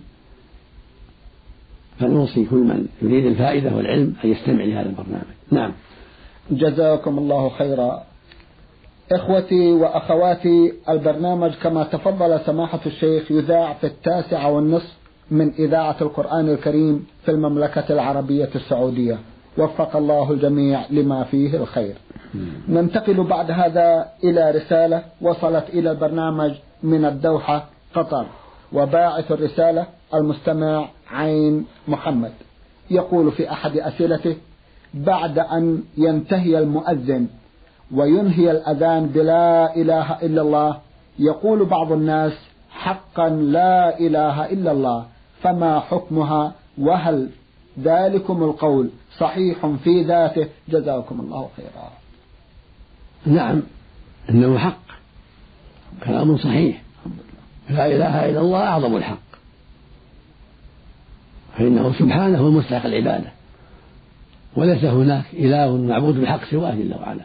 فنوصي 2.00 2.44
كل 2.44 2.56
من 2.56 2.86
يريد 3.02 3.26
الفائدة 3.26 3.76
والعلم 3.76 4.14
أن 4.24 4.30
يستمع 4.30 4.64
لهذا 4.64 4.88
البرنامج. 4.88 5.24
نعم. 5.50 5.72
جزاكم 6.50 7.18
الله 7.18 7.48
خيرا. 7.48 8.02
إخوتي 9.12 9.72
وأخواتي 9.72 10.72
البرنامج 10.88 11.50
كما 11.62 11.84
تفضل 11.84 12.40
سماحة 12.46 12.80
الشيخ 12.86 13.30
يذاع 13.30 13.72
في 13.72 13.86
التاسعة 13.86 14.50
والنصف 14.50 14.96
من 15.30 15.52
إذاعة 15.52 15.96
القرآن 16.00 16.48
الكريم 16.48 17.06
في 17.24 17.30
المملكة 17.30 17.84
العربية 17.90 18.48
السعودية. 18.54 19.18
وفق 19.58 19.96
الله 19.96 20.32
الجميع 20.32 20.80
لما 20.90 21.24
فيه 21.24 21.56
الخير. 21.56 21.94
ننتقل 22.68 23.24
بعد 23.24 23.50
هذا 23.50 24.08
إلى 24.24 24.50
رسالة 24.50 25.02
وصلت 25.20 25.64
إلى 25.68 25.90
البرنامج 25.90 26.52
من 26.82 27.04
الدوحة 27.04 27.66
قطر. 27.94 28.26
وباعث 28.72 29.32
الرسالة 29.32 29.86
المستمع 30.14 30.88
عين 31.10 31.66
محمد. 31.88 32.32
يقول 32.90 33.32
في 33.32 33.52
أحد 33.52 33.76
أسئلته 33.76 34.36
بعد 34.94 35.38
أن 35.38 35.82
ينتهي 35.96 36.58
المؤذن 36.58 37.26
وينهي 37.94 38.50
الأذان 38.50 39.06
بلا 39.06 39.76
إله 39.76 40.12
إلا 40.12 40.42
الله 40.42 40.78
يقول 41.18 41.64
بعض 41.64 41.92
الناس 41.92 42.32
حقا 42.70 43.28
لا 43.28 43.98
إله 44.00 44.52
إلا 44.52 44.72
الله 44.72 45.06
فما 45.42 45.80
حكمها؟ 45.80 46.52
وهل 46.78 47.28
ذلكم 47.80 48.42
القول 48.42 48.90
صحيح 49.18 49.66
في 49.66 50.02
ذاته؟ 50.02 50.48
جزاكم 50.68 51.20
الله 51.20 51.48
خيرا. 51.56 51.90
نعم 53.26 53.62
إنه 54.30 54.58
حق 54.58 54.80
كلام 56.04 56.36
صحيح. 56.36 56.82
لا 57.70 57.86
إله 57.86 58.30
إلا 58.30 58.40
الله 58.40 58.58
أعظم 58.58 58.96
الحق. 58.96 59.28
فإنه 61.58 61.92
سبحانه 61.98 62.38
هو 62.38 62.48
المستحق 62.48 62.86
العبادة. 62.86 63.30
وليس 64.56 64.84
هناك 64.84 65.24
إله 65.32 65.76
معبود 65.76 66.20
بحق 66.20 66.44
سواه 66.50 66.74
جل 66.74 66.94
وعلا. 67.00 67.24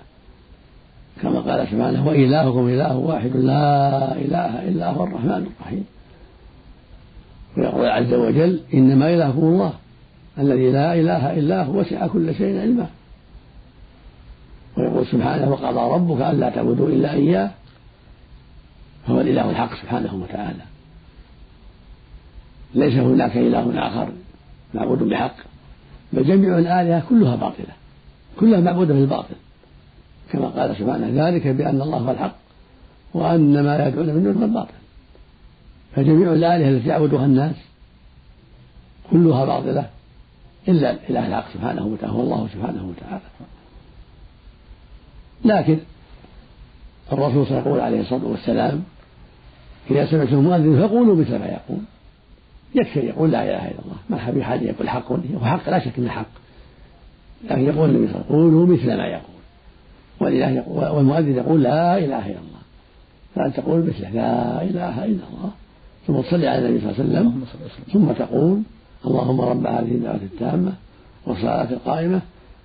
كما 1.22 1.40
قال 1.40 1.68
سبحانه 1.68 2.08
وإلهكم 2.08 2.68
إله 2.68 2.98
واحد 2.98 3.36
لا 3.36 4.16
إله 4.16 4.68
إلا 4.68 4.90
هو 4.92 5.04
الرحمن 5.04 5.48
الرحيم. 5.60 5.86
ويقول 7.58 7.86
عز 7.86 8.14
وجل 8.14 8.60
إنما 8.74 9.14
إلهكم 9.14 9.44
الله 9.44 9.74
الذي 10.40 10.72
لا 10.72 10.94
إله 10.94 11.40
إلا 11.40 11.64
هو 11.64 11.80
وسع 11.80 12.08
كل 12.08 12.36
شيء 12.36 12.60
علما. 12.60 12.88
ويقول 14.78 15.08
سبحانه 15.08 15.52
وقضى 15.52 15.94
ربك 15.96 16.22
ألا 16.22 16.50
تعبدوا 16.50 16.90
إلا 16.90 17.14
إياه. 17.14 17.52
فهو 19.08 19.22
الإله 19.22 19.50
الحق 19.50 19.82
سبحانه 19.82 20.16
وتعالى. 20.16 20.64
ليس 22.76 22.94
هناك 22.94 23.38
إله 23.38 23.88
آخر 23.88 24.10
معبود 24.74 25.00
بحق. 25.00 25.36
بل 26.14 26.24
جميع 26.24 26.58
الآلهة 26.58 27.04
كلها 27.10 27.36
باطلة. 27.36 27.74
كلها 28.40 28.60
معبودة 28.60 28.94
بالباطل. 28.94 29.36
كما 30.32 30.48
قال 30.48 30.76
سبحانه 30.76 31.28
ذلك 31.28 31.48
بأن 31.48 31.82
الله 31.82 31.98
هو 31.98 32.12
الحق 32.12 32.36
وأن 33.14 33.64
ما 33.64 33.88
يدعون 33.88 34.08
من 34.08 34.24
دونه 34.24 34.46
الباطل 34.46 34.74
فجميع 35.96 36.34
الآلهة 36.34 36.70
التي 36.70 36.90
يعبدها 36.90 37.26
الناس 37.26 37.56
كلها 39.12 39.46
باطلة. 39.46 39.90
إلا 40.68 40.92
الإله 40.92 41.28
الحق 41.28 41.54
سبحانه 41.54 41.86
وتعالى 41.86 42.14
هو 42.14 42.22
الله 42.22 42.48
سبحانه 42.54 42.90
وتعالى. 42.90 43.24
لكن 45.46 45.80
الرسول 47.12 47.48
صلى 47.48 47.60
الله 47.60 47.82
عليه 47.82 48.02
الصلاة 48.02 48.26
والسلام 48.26 48.84
إذا 49.92 50.06
سمعتم 50.06 50.36
المؤذن 50.36 50.88
فقولوا 50.88 51.16
مثل 51.16 51.40
ما 51.40 51.46
يقول. 51.46 51.82
يكفي 52.76 53.00
يقول 53.00 53.32
لا 53.32 53.44
إله 53.44 53.68
إلا 53.68 53.80
الله. 53.86 53.96
ما 54.10 54.32
في 54.32 54.44
حال 54.44 54.64
يقول 54.64 54.90
حق 54.90 55.12
وحق 55.42 55.70
لا 55.70 55.80
شك 55.80 55.98
أنه 55.98 56.10
حق. 56.10 56.26
لكن 57.50 57.66
يقول 57.66 57.90
النبي 57.90 58.08
صلى 58.08 58.16
الله 58.16 58.26
عليه 58.26 58.36
وسلم 58.36 58.38
قولوا 58.38 58.66
مثل 58.66 58.98
ما 58.98 59.08
يقول. 59.08 59.34
ولله 60.20 60.64
والمؤذن 60.68 61.36
يقول 61.36 61.64
لا 61.64 61.98
إله 61.98 62.26
إلا 62.26 62.40
الله. 62.40 62.64
فأنت 63.36 63.60
تقول 63.60 63.80
مثله 63.80 64.10
لا 64.10 64.64
إله 64.64 65.06
إلا 65.06 65.24
الله. 65.34 65.52
ثم 66.08 66.22
تصلي 66.22 66.48
على 66.48 66.68
النبي 66.68 66.80
صلى 66.80 66.92
الله 66.92 67.18
عليه 67.18 67.30
وسلم 67.30 67.46
ثم 67.94 68.12
تقول 68.12 68.62
اللهم 69.06 69.42
رب 69.42 69.66
هذه 69.68 69.92
الدعوة 69.92 70.16
التامة 70.16 70.74
والصلاة 71.26 71.74
القائمة 71.74 72.22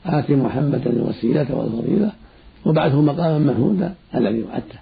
آت 0.06 0.30
محمدا 0.30 0.90
الوسيلة 0.90 1.54
والفضيلة 1.54 2.12
وبعثه 2.66 3.00
مقاما 3.02 3.38
محمودا 3.38 3.94
الذي 4.14 4.42
وعدته. 4.42 4.78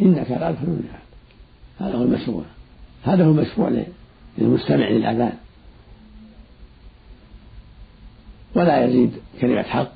إنك 0.00 0.30
لا 0.30 0.52
تخلو 0.52 0.72
الميعاد 0.72 1.09
هذا 1.80 1.94
هو 1.94 2.02
المشروع. 2.02 2.42
هذا 3.04 3.24
هو 3.24 3.30
المشروع 3.30 3.82
للمستمع 4.38 4.88
للأذان. 4.88 5.32
ولا 8.54 8.84
يزيد 8.84 9.12
كلمة 9.40 9.62
حق. 9.62 9.92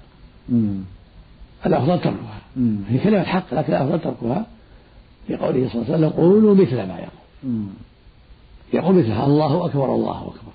الأفضل 1.67 2.01
تركها. 2.01 2.41
هي 2.89 2.99
كلمة 2.99 3.23
حق 3.23 3.55
لكن 3.55 3.73
الأفضل 3.73 4.01
تركها 4.01 4.47
لقوله 5.29 5.69
صلى 5.69 5.83
الله 5.83 5.95
عليه 5.95 5.95
وسلم 5.95 6.09
قولوا 6.11 6.55
مثل 6.55 6.77
ما 6.77 6.99
يقول. 6.99 7.67
يقول 8.73 8.95
مثلها 8.95 9.27
الله 9.27 9.67
أكبر 9.67 9.95
الله 9.95 10.21
أكبر. 10.21 10.53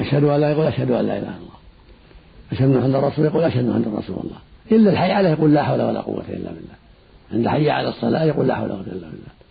أشهد 0.00 0.24
أن 0.24 0.40
لا 0.40 0.50
يقول 0.50 0.66
أشهد 0.66 0.90
أن 0.90 1.06
لا 1.06 1.18
إله 1.18 1.28
إلا 1.28 1.36
الله. 1.36 1.58
أشهد 2.52 2.62
أن 2.62 2.78
محمد 2.78 2.94
رسول 2.94 3.24
يقول 3.24 3.42
أشهد 3.42 3.58
أن 3.58 3.70
محمد 3.70 3.94
رسول 3.94 4.16
الله. 4.24 4.38
إلا 4.72 4.90
الحي 4.90 5.12
عليه 5.12 5.28
يقول 5.28 5.54
لا 5.54 5.62
حول 5.62 5.82
ولا 5.82 6.00
قوة 6.00 6.24
إلا 6.28 6.50
بالله. 6.50 6.74
عند 7.32 7.48
حي 7.48 7.70
على 7.70 7.88
الصلاة 7.88 8.24
يقول 8.24 8.48
لا 8.48 8.54
حول 8.54 8.64
ولا 8.64 8.74
قوة 8.74 8.86
إلا 8.86 9.08
بالله. 9.08 9.41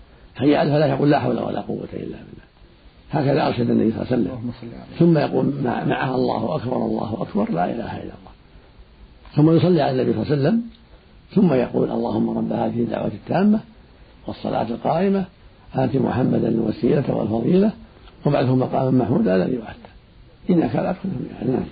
حي 0.42 0.56
على 0.56 0.70
الفلاح 0.70 0.90
يقول 0.98 1.10
لا 1.10 1.20
حول 1.20 1.40
ولا 1.40 1.62
قوة 1.62 1.88
إلا 1.94 2.18
بالله. 2.18 2.48
هكذا 3.12 3.48
أرشد 3.48 3.70
النبي 3.70 3.92
صلى 3.92 4.02
الله 4.02 4.08
عليه 4.12 4.22
وسلم. 4.22 4.52
ثم 5.00 5.18
يقول 5.18 5.54
معها 5.64 6.16
الله 6.16 6.56
أكبر 6.56 6.76
الله 6.76 7.18
أكبر 7.22 7.52
لا 7.52 7.66
إله 7.66 7.98
إلا 7.98 8.04
الله. 8.04 8.32
ثم 9.36 9.58
يصلي 9.58 9.82
على 9.82 10.02
النبي 10.02 10.14
صلى 10.14 10.22
الله 10.22 10.32
عليه 10.32 10.42
وسلم. 10.42 10.62
ثم 11.36 11.54
يقول 11.54 11.92
اللهم 11.92 12.38
رب 12.38 12.52
هذه 12.52 12.80
الدعوة 12.80 13.08
التامة 13.08 13.60
والصلاة 14.28 14.70
القائمة 14.70 15.26
آت 15.76 15.96
محمدا 15.96 16.48
الوسيلة 16.48 17.16
والفضيلة 17.16 17.72
وبعثه 18.26 18.56
مقاما 18.56 18.92
محمودا 18.92 19.36
الذي 19.36 19.58
وعدته 19.58 19.92
إنك 20.50 20.76
لا 20.76 20.96
تدخل 21.04 21.52
نعم 21.52 21.64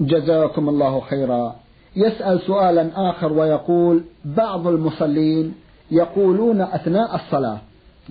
جزاكم 0.00 0.68
الله 0.68 1.00
خيرا. 1.00 1.56
يسأل 1.96 2.40
سؤالا 2.40 3.10
آخر 3.10 3.32
ويقول 3.32 4.04
بعض 4.24 4.66
المصلين 4.66 5.54
يقولون 5.90 6.60
أثناء 6.60 7.14
الصلاة. 7.14 7.58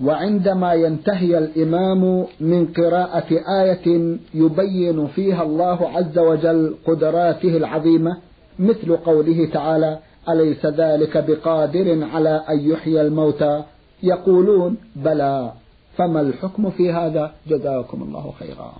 وعندما 0.04 0.74
ينتهي 0.74 1.38
الإمام 1.38 2.26
من 2.40 2.66
قراءة 2.66 3.28
آية 3.62 4.18
يبين 4.34 5.06
فيها 5.06 5.42
الله 5.42 5.88
عز 5.88 6.18
وجل 6.18 6.74
قدراته 6.86 7.56
العظيمة 7.56 8.16
مثل 8.58 8.96
قوله 8.96 9.46
تعالى 9.52 9.98
أليس 10.28 10.66
ذلك 10.66 11.24
بقادر 11.28 12.04
على 12.04 12.44
أن 12.50 12.70
يحيي 12.70 13.00
الموتى؟ 13.00 13.64
يقولون 14.02 14.76
بلى. 14.96 15.52
فما 15.96 16.20
الحكم 16.20 16.70
في 16.70 16.92
هذا؟ 16.92 17.32
جزاكم 17.46 18.02
الله 18.02 18.32
خيرا. 18.38 18.72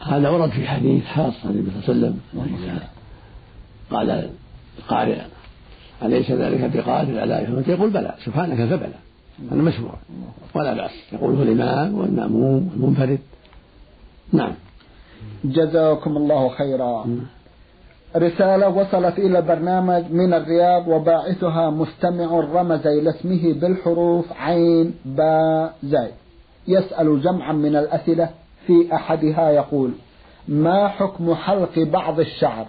هذا 0.00 0.28
ورد 0.28 0.50
في 0.50 0.66
حديث 0.66 1.04
خاص 1.04 1.34
عن 1.44 1.50
النبي 1.50 1.70
صلى 1.86 1.94
الله 1.94 2.14
عليه 2.34 2.52
وسلم. 2.52 2.88
قال 3.90 4.30
القارئ 4.78 5.18
أليس 6.02 6.30
ذلك 6.30 6.70
بقادر 6.76 7.20
على 7.20 7.38
أن 7.38 7.64
يقول 7.68 7.90
بلى. 7.90 8.14
سبحانك 8.24 8.68
فبلى. 8.68 9.11
هذا 9.52 9.62
مشروع. 9.62 9.94
ولا 10.54 10.74
بأس. 10.74 10.90
يقوله 11.12 11.42
الإمام 11.42 11.98
والمأموم 11.98 12.70
والمنفرد. 12.72 13.18
نعم. 14.32 14.52
جزاكم 15.44 16.16
الله 16.16 16.48
خيرا. 16.48 17.06
رسالة 18.16 18.68
وصلت 18.68 19.18
إلى 19.18 19.38
البرنامج 19.38 20.04
من 20.10 20.34
الرياض 20.34 20.88
وباعثها 20.88 21.70
مستمع 21.70 22.40
رمز 22.40 22.86
إلى 22.86 23.10
اسمه 23.10 23.52
بالحروف 23.52 24.32
عين 24.32 24.94
باء 25.04 25.74
زاي. 25.84 26.10
يسأل 26.68 27.22
جمعا 27.22 27.52
من 27.52 27.76
الأسئلة 27.76 28.30
في 28.66 28.94
أحدها 28.94 29.50
يقول 29.50 29.92
ما 30.48 30.88
حكم 30.88 31.34
حلق 31.34 31.78
بعض 31.78 32.20
الشعر 32.20 32.66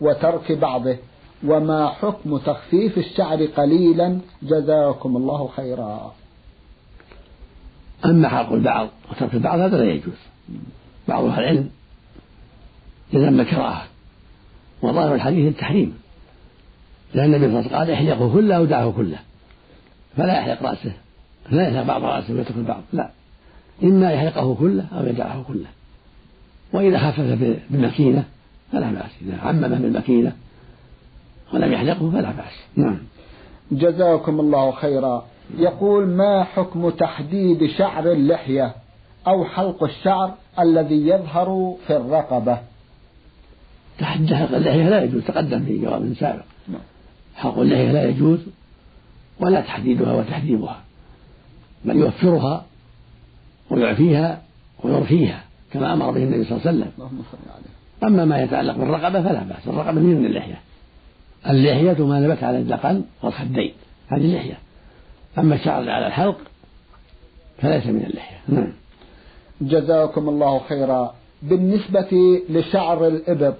وترك 0.00 0.52
بعضه؟ 0.52 0.96
وما 1.44 1.88
حكم 1.88 2.38
تخفيف 2.38 2.98
الشعر 2.98 3.44
قليلا؟ 3.46 4.18
جزاكم 4.42 5.16
الله 5.16 5.48
خيرا. 5.48 6.14
أما 8.04 8.28
حلق 8.28 8.52
البعض 8.52 8.88
وترك 9.10 9.34
البعض 9.34 9.58
هذا 9.58 9.78
لا 9.78 9.92
يجوز. 9.92 10.18
بعض 11.08 11.24
أهل 11.24 11.42
العلم 11.42 11.70
يذم 13.12 13.40
الكراهة 13.40 13.82
وظاهر 14.82 15.14
الحديث 15.14 15.52
التحريم. 15.52 15.98
لأن 17.14 17.34
النبي 17.34 17.52
صلى 17.52 17.60
الله 17.60 17.78
عليه 17.78 17.92
وسلم 17.92 17.96
قال 17.96 18.12
احلقه 18.12 18.32
كله 18.32 18.56
أو 18.56 18.64
دعه 18.64 18.90
كله. 18.90 19.18
فلا 20.16 20.38
يحلق 20.38 20.62
رأسه. 20.62 20.92
لا 21.50 21.68
يحلق 21.68 21.82
بعض 21.82 22.02
رأسه 22.02 22.34
ويترك 22.34 22.56
البعض. 22.56 22.82
لا. 22.92 23.10
إما 23.82 24.12
يحلقه 24.12 24.54
كله 24.54 24.86
أو 24.92 25.06
يدعه 25.06 25.42
كله. 25.48 25.66
وإذا 26.72 26.98
خفف 26.98 27.58
بمكينة 27.70 28.24
فلا 28.72 28.90
بأس. 28.90 29.10
إذا 29.22 29.38
عمم 29.38 29.60
بالمكينة 29.60 30.32
ولم 31.54 31.72
يحلقه 31.72 32.10
فلا 32.10 32.30
بأس. 32.30 32.52
نعم. 32.76 32.98
جزاكم 33.72 34.40
الله 34.40 34.72
خيرا. 34.72 35.26
يقول 35.58 36.06
ما 36.06 36.44
حكم 36.44 36.90
تحديد 36.90 37.66
شعر 37.66 38.12
اللحية 38.12 38.74
أو 39.26 39.44
حلق 39.44 39.84
الشعر 39.84 40.34
الذي 40.58 41.08
يظهر 41.08 41.76
في 41.86 41.96
الرقبة؟ 41.96 42.58
تحديد 43.98 44.34
حلق 44.34 44.54
اللحية 44.56 44.88
لا 44.88 45.02
يجوز 45.02 45.24
تقدم 45.24 45.64
في 45.64 45.78
جواب 45.78 46.14
سابق. 46.14 46.44
نعم. 46.68 46.80
حلق 47.36 47.58
اللحية 47.58 47.92
لا 47.92 48.08
يجوز 48.08 48.40
ولا 49.40 49.60
تحديدها 49.60 50.12
وتحديدها 50.12 50.80
بل 51.84 51.96
يوفرها 51.96 52.64
ويعفيها 53.70 54.42
ويرخيها 54.84 55.44
كما 55.72 55.92
أمر 55.92 56.10
به 56.10 56.22
النبي 56.24 56.44
صلى 56.44 56.58
الله 56.58 56.68
عليه 56.68 56.80
وسلم. 56.80 57.24
أما 58.02 58.24
ما 58.24 58.42
يتعلق 58.42 58.76
بالرقبة 58.76 59.22
فلا 59.22 59.42
بأس 59.42 59.68
الرقبة 59.68 60.00
من 60.00 60.26
اللحية. 60.26 60.60
اللحية 61.48 62.06
ما 62.06 62.20
نبت 62.20 62.42
على 62.42 62.58
الذقن 62.58 63.04
والخدين 63.22 63.72
هذه 64.08 64.24
اللحية. 64.24 64.58
أما 65.38 65.54
الشعر 65.54 65.90
على 65.90 66.06
الحلق 66.06 66.36
فليس 67.58 67.86
من 67.86 68.04
اللحية. 68.04 68.36
نعم. 68.48 68.72
جزاكم 69.60 70.28
الله 70.28 70.60
خيرا. 70.68 71.14
بالنسبة 71.42 72.40
لشعر 72.48 73.06
الإبط 73.06 73.56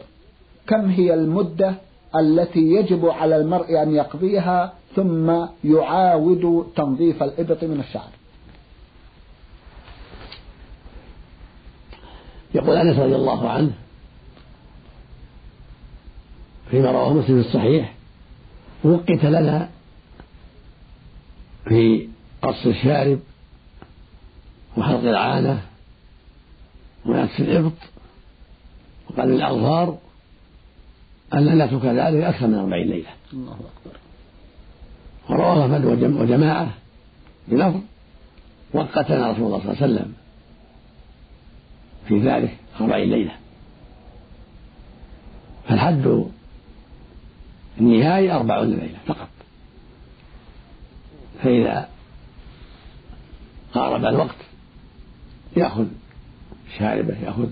كم 0.66 0.90
هي 0.90 1.14
المدة 1.14 1.74
التي 2.16 2.60
يجب 2.60 3.06
على 3.06 3.36
المرء 3.36 3.82
أن 3.82 3.94
يقضيها 3.94 4.72
ثم 4.96 5.46
يعاود 5.64 6.66
تنظيف 6.76 7.22
الإبط 7.22 7.64
من 7.64 7.80
الشعر؟ 7.80 8.08
يقول 12.54 12.76
أنس 12.76 12.98
رضي 12.98 13.14
الله 13.14 13.48
عنه 13.48 13.72
فيما 16.70 16.90
رواه 16.90 17.12
مسلم 17.12 17.42
في 17.42 17.48
الصحيح 17.48 17.94
وقت 18.85 19.24
لنا 19.24 19.68
في 21.68 22.09
قص 22.42 22.66
الشارب 22.66 23.20
وحلق 24.76 25.00
العانة 25.00 25.62
ونفس 27.06 27.40
الإبط 27.40 27.72
وقال 29.11 29.33
الأظهار 29.33 29.98
أن 31.35 31.59
نترك 31.59 31.85
ذلك 31.85 32.24
أكثر 32.24 32.46
من 32.46 32.54
أربعين 32.54 32.88
ليلة. 32.88 33.09
الله 33.33 33.52
أكبر. 33.52 33.96
ورواه 35.28 35.62
أحمد 35.62 35.85
وجماعة 36.20 36.70
بلفظ 37.48 37.80
وقتنا 38.72 39.30
رسول 39.30 39.46
الله 39.46 39.59
صلى 39.59 39.72
الله 39.72 39.83
عليه 39.83 39.94
وسلم 39.94 40.12
في 42.09 42.18
ذلك 42.18 42.56
أربعين 42.80 43.11
ليلة. 43.11 43.33
فالحد 45.68 46.24
النهائي 47.80 48.32
أربعون 48.32 48.70
ليلة 48.70 48.98
فقط. 49.06 49.28
فإذا 51.42 51.88
قارب 53.74 54.04
الوقت 54.04 54.36
يأخذ 55.56 55.86
شاربة 56.78 57.16
يأخذ 57.24 57.48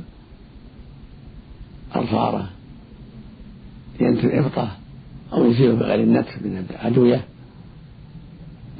أظفارة 1.92 2.50
ينتر 4.00 4.38
إبطه 4.38 4.68
أو 5.32 5.44
يزيله 5.44 5.74
بغير 5.74 6.00
النتر 6.00 6.32
من 6.40 6.66
الأدوية 6.70 7.24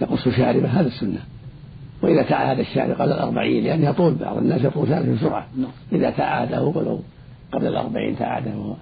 يقص 0.03 0.29
شاربة 0.29 0.69
هذا 0.69 0.89
السنة. 0.89 1.21
وإذا 2.03 2.23
تعاهد 2.23 2.59
الشارع 2.59 2.95
قبل 2.95 3.13
الأربعين 3.13 3.65
لأن 3.65 3.85
يطول 3.85 4.15
بعض 4.15 4.37
الناس 4.37 4.65
يطول 4.65 4.89
شاربه 4.89 5.15
بسرعة. 5.15 5.47
نعم. 5.57 5.71
إذا 5.93 6.11
تعاهده 6.11 6.63
ولو 6.63 7.01
قبل 7.53 7.67
الأربعين 7.67 8.19
تعاهده 8.19 8.77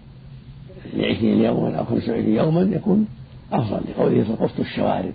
لعشرين 0.95 1.43
يوما 1.43 1.77
أو 1.79 1.85
خمسة 1.85 2.13
وعشرين 2.13 2.37
يوما 2.37 2.61
يكون 2.61 3.07
أفضل 3.53 3.81
لقوله 3.91 4.37
قصت 4.41 4.61
الشوارب. 4.61 5.13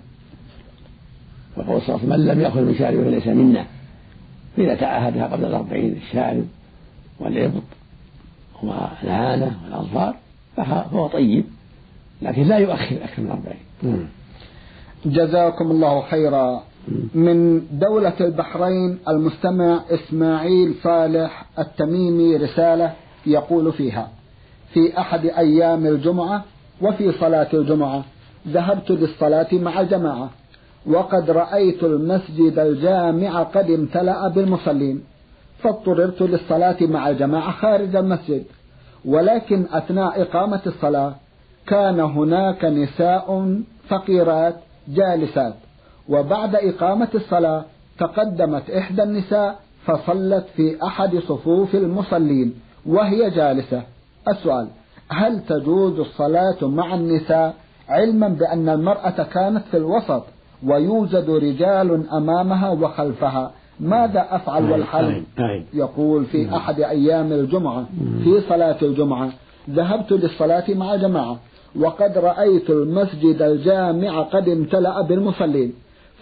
وقول 1.56 1.82
صلى 1.82 1.98
من 2.02 2.26
لم 2.26 2.40
يأخذ 2.40 2.60
من 2.60 2.74
شاربه 2.74 3.04
فليس 3.04 3.26
منا. 3.26 3.66
فإذا 4.56 4.74
تعاهدها 4.74 5.26
قبل 5.26 5.44
الأربعين 5.44 5.96
الشارب 6.06 6.44
والإبط 7.20 7.62
والعانة 8.62 9.58
والأظفار 9.64 10.14
فهو 10.56 11.06
طيب 11.06 11.44
لكن 12.22 12.42
لا 12.42 12.58
يؤخر 12.58 12.96
أكثر 13.04 13.22
من 13.22 13.30
أربعين. 13.30 14.08
جزاكم 15.06 15.70
الله 15.70 16.02
خيرا. 16.02 16.62
من 17.14 17.62
دولة 17.72 18.14
البحرين 18.20 18.98
المستمع 19.08 19.80
إسماعيل 19.90 20.74
صالح 20.82 21.44
التميمي 21.58 22.36
رسالة 22.36 22.92
يقول 23.26 23.72
فيها 23.72 24.10
في 24.74 24.98
أحد 24.98 25.26
أيام 25.26 25.86
الجمعة 25.86 26.44
وفي 26.80 27.12
صلاة 27.12 27.48
الجمعة. 27.54 28.04
ذهبت 28.48 28.90
للصلاة 28.90 29.48
مع 29.52 29.82
جماعة. 29.82 30.30
وقد 30.86 31.30
رأيت 31.30 31.82
المسجد 31.82 32.58
الجامع 32.58 33.42
قد 33.42 33.70
امتلأ 33.70 34.28
بالمصلين. 34.28 35.04
فاضطررت 35.58 36.22
للصلاة 36.22 36.76
مع 36.80 37.10
الجماعة 37.10 37.50
خارج 37.50 37.96
المسجد. 37.96 38.44
ولكن 39.04 39.66
أثناء 39.72 40.22
إقامة 40.22 40.60
الصلاة 40.66 41.14
كان 41.66 42.00
هناك 42.00 42.64
نساء 42.64 43.60
فقيرات 43.88 44.56
جالسات. 44.88 45.54
وبعد 46.08 46.56
إقامة 46.56 47.08
الصلاة 47.14 47.64
تقدمت 47.98 48.70
إحدى 48.70 49.02
النساء 49.02 49.58
فصلت 49.84 50.44
في 50.56 50.84
أحد 50.86 51.16
صفوف 51.16 51.74
المصلين 51.74 52.54
وهي 52.86 53.30
جالسة. 53.30 53.82
السؤال 54.28 54.68
هل 55.08 55.40
تجوز 55.48 55.98
الصلاة 55.98 56.56
مع 56.62 56.94
النساء 56.94 57.54
علما 57.88 58.28
بأن 58.28 58.68
المرأة 58.68 59.22
كانت 59.32 59.62
في 59.70 59.76
الوسط 59.76 60.22
ويوجد 60.66 61.30
رجال 61.30 62.08
أمامها 62.12 62.70
وخلفها؟ 62.70 63.50
ماذا 63.80 64.26
أفعل 64.30 64.70
والحل؟ 64.72 65.22
يقول 65.74 66.24
في 66.24 66.56
أحد 66.56 66.80
أيام 66.80 67.32
الجمعة 67.32 67.84
في 68.24 68.40
صلاة 68.48 68.76
الجمعة 68.82 69.30
ذهبت 69.70 70.12
للصلاة 70.12 70.64
مع 70.68 70.96
جماعة 70.96 71.36
وقد 71.80 72.18
رأيت 72.18 72.70
المسجد 72.70 73.42
الجامع 73.42 74.22
قد 74.22 74.48
امتلأ 74.48 75.02
بالمصلين 75.02 75.72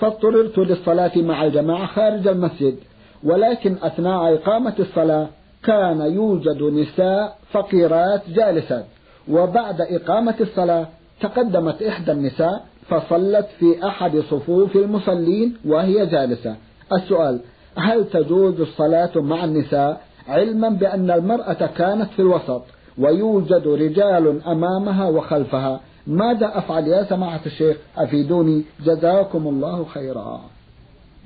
فاضطررت 0.01 0.59
للصلاة 0.59 1.13
مع 1.17 1.45
الجماعة 1.45 1.87
خارج 1.87 2.27
المسجد 2.29 2.77
ولكن 3.25 3.77
أثناء 3.83 4.35
إقامة 4.35 4.75
الصلاة 4.79 5.29
كان 5.65 6.01
يوجد 6.01 6.63
نساء 6.63 7.39
فقيرات 7.53 8.23
جالسات 8.31 8.85
وبعد 9.29 9.81
إقامة 9.81 10.35
الصلاة 10.41 10.87
تقدمت 11.21 11.83
إحدى 11.83 12.13
النساء 12.13 12.65
فصلت 12.89 13.47
في 13.59 13.87
أحد 13.87 14.17
صفوف 14.17 14.77
المصلين 14.77 15.57
وهي 15.65 16.07
جالسة. 16.07 16.57
السؤال 16.93 17.41
هل 17.77 18.05
تجوز 18.11 18.61
الصلاة 18.61 19.11
مع 19.17 19.45
النساء 19.45 20.01
علما 20.29 20.69
بأن 20.69 21.11
المرأة 21.11 21.67
كانت 21.77 22.11
في 22.11 22.23
الوسط 22.23 22.63
ويوجد 22.99 23.67
رجال 23.67 24.43
أمامها 24.47 25.09
وخلفها؟ 25.09 25.81
ماذا 26.07 26.59
أفعل 26.59 26.89
يا 26.89 27.05
سماحة 27.05 27.41
الشيخ؟ 27.47 27.77
أفيدوني. 27.97 28.65
جزاكم 28.85 29.47
الله 29.47 29.85
خيرا. 29.85 30.41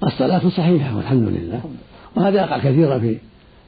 الصلاة 0.03 0.49
صحيحة 0.49 0.97
والحمد 0.97 1.29
لله. 1.29 1.61
وهذا 2.17 2.37
يقع 2.37 2.59
كثيرا 2.59 2.99
في 2.99 3.19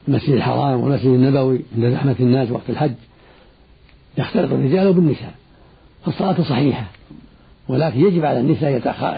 المسجد 0.07 0.33
الحرام 0.33 0.79
والمسجد 0.79 1.07
النبوي 1.07 1.61
عند 1.75 1.93
زحمة 1.93 2.15
الناس 2.19 2.51
وقت 2.51 2.69
الحج 2.69 2.93
يختلط 4.17 4.51
الرجال 4.51 4.93
بالنساء 4.93 5.33
فالصلاة 6.05 6.43
صحيحة 6.43 6.85
ولكن 7.67 7.99
يجب 7.99 8.25
على 8.25 8.39
النساء 8.39 8.71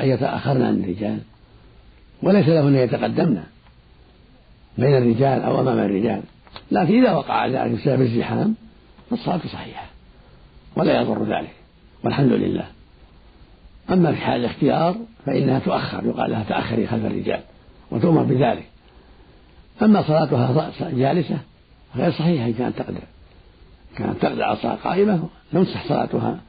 يتأخرن 0.04 0.62
عن 0.62 0.84
الرجال 0.84 1.20
وليس 2.24 2.48
لهن 2.48 2.68
أن 2.68 2.76
يتقدمن 2.76 3.44
بين 4.78 4.98
الرجال 4.98 5.42
أو 5.42 5.60
أمام 5.62 5.80
الرجال. 5.80 6.22
لكن 6.72 7.04
إذا 7.04 7.14
وقع 7.14 7.48
ذلك 7.48 7.72
بسبب 7.72 8.02
الزحام 8.02 8.56
فالصلاة 9.10 9.40
صحيحة 9.54 9.86
ولا 10.76 11.02
يضر 11.02 11.24
ذلك 11.24 11.54
والحمد 12.04 12.32
لله. 12.32 12.66
أما 13.92 14.12
في 14.12 14.18
حال 14.22 14.40
الاختيار 14.40 14.96
فإنها 15.26 15.60
تؤخر 15.60 16.06
يقال 16.06 16.32
لها 16.32 16.44
تأخري 16.44 16.88
خلف 16.88 17.06
الرجال 17.06 17.40
وتؤمر 17.92 18.24
بذلك. 18.24 18.66
أما 19.82 20.02
صلاتها 20.02 20.72
جالسة 20.94 21.38
غير 21.96 22.12
صحيحة 22.12 22.46
إن 22.46 22.54
كانت 22.54 22.78
تقدر 22.78 23.02
كانت 23.98 24.22
تقدر 24.22 24.44
على 24.44 24.78
قائمة 24.84 25.24
تصح 25.54 25.88
صلاتها 25.88 26.40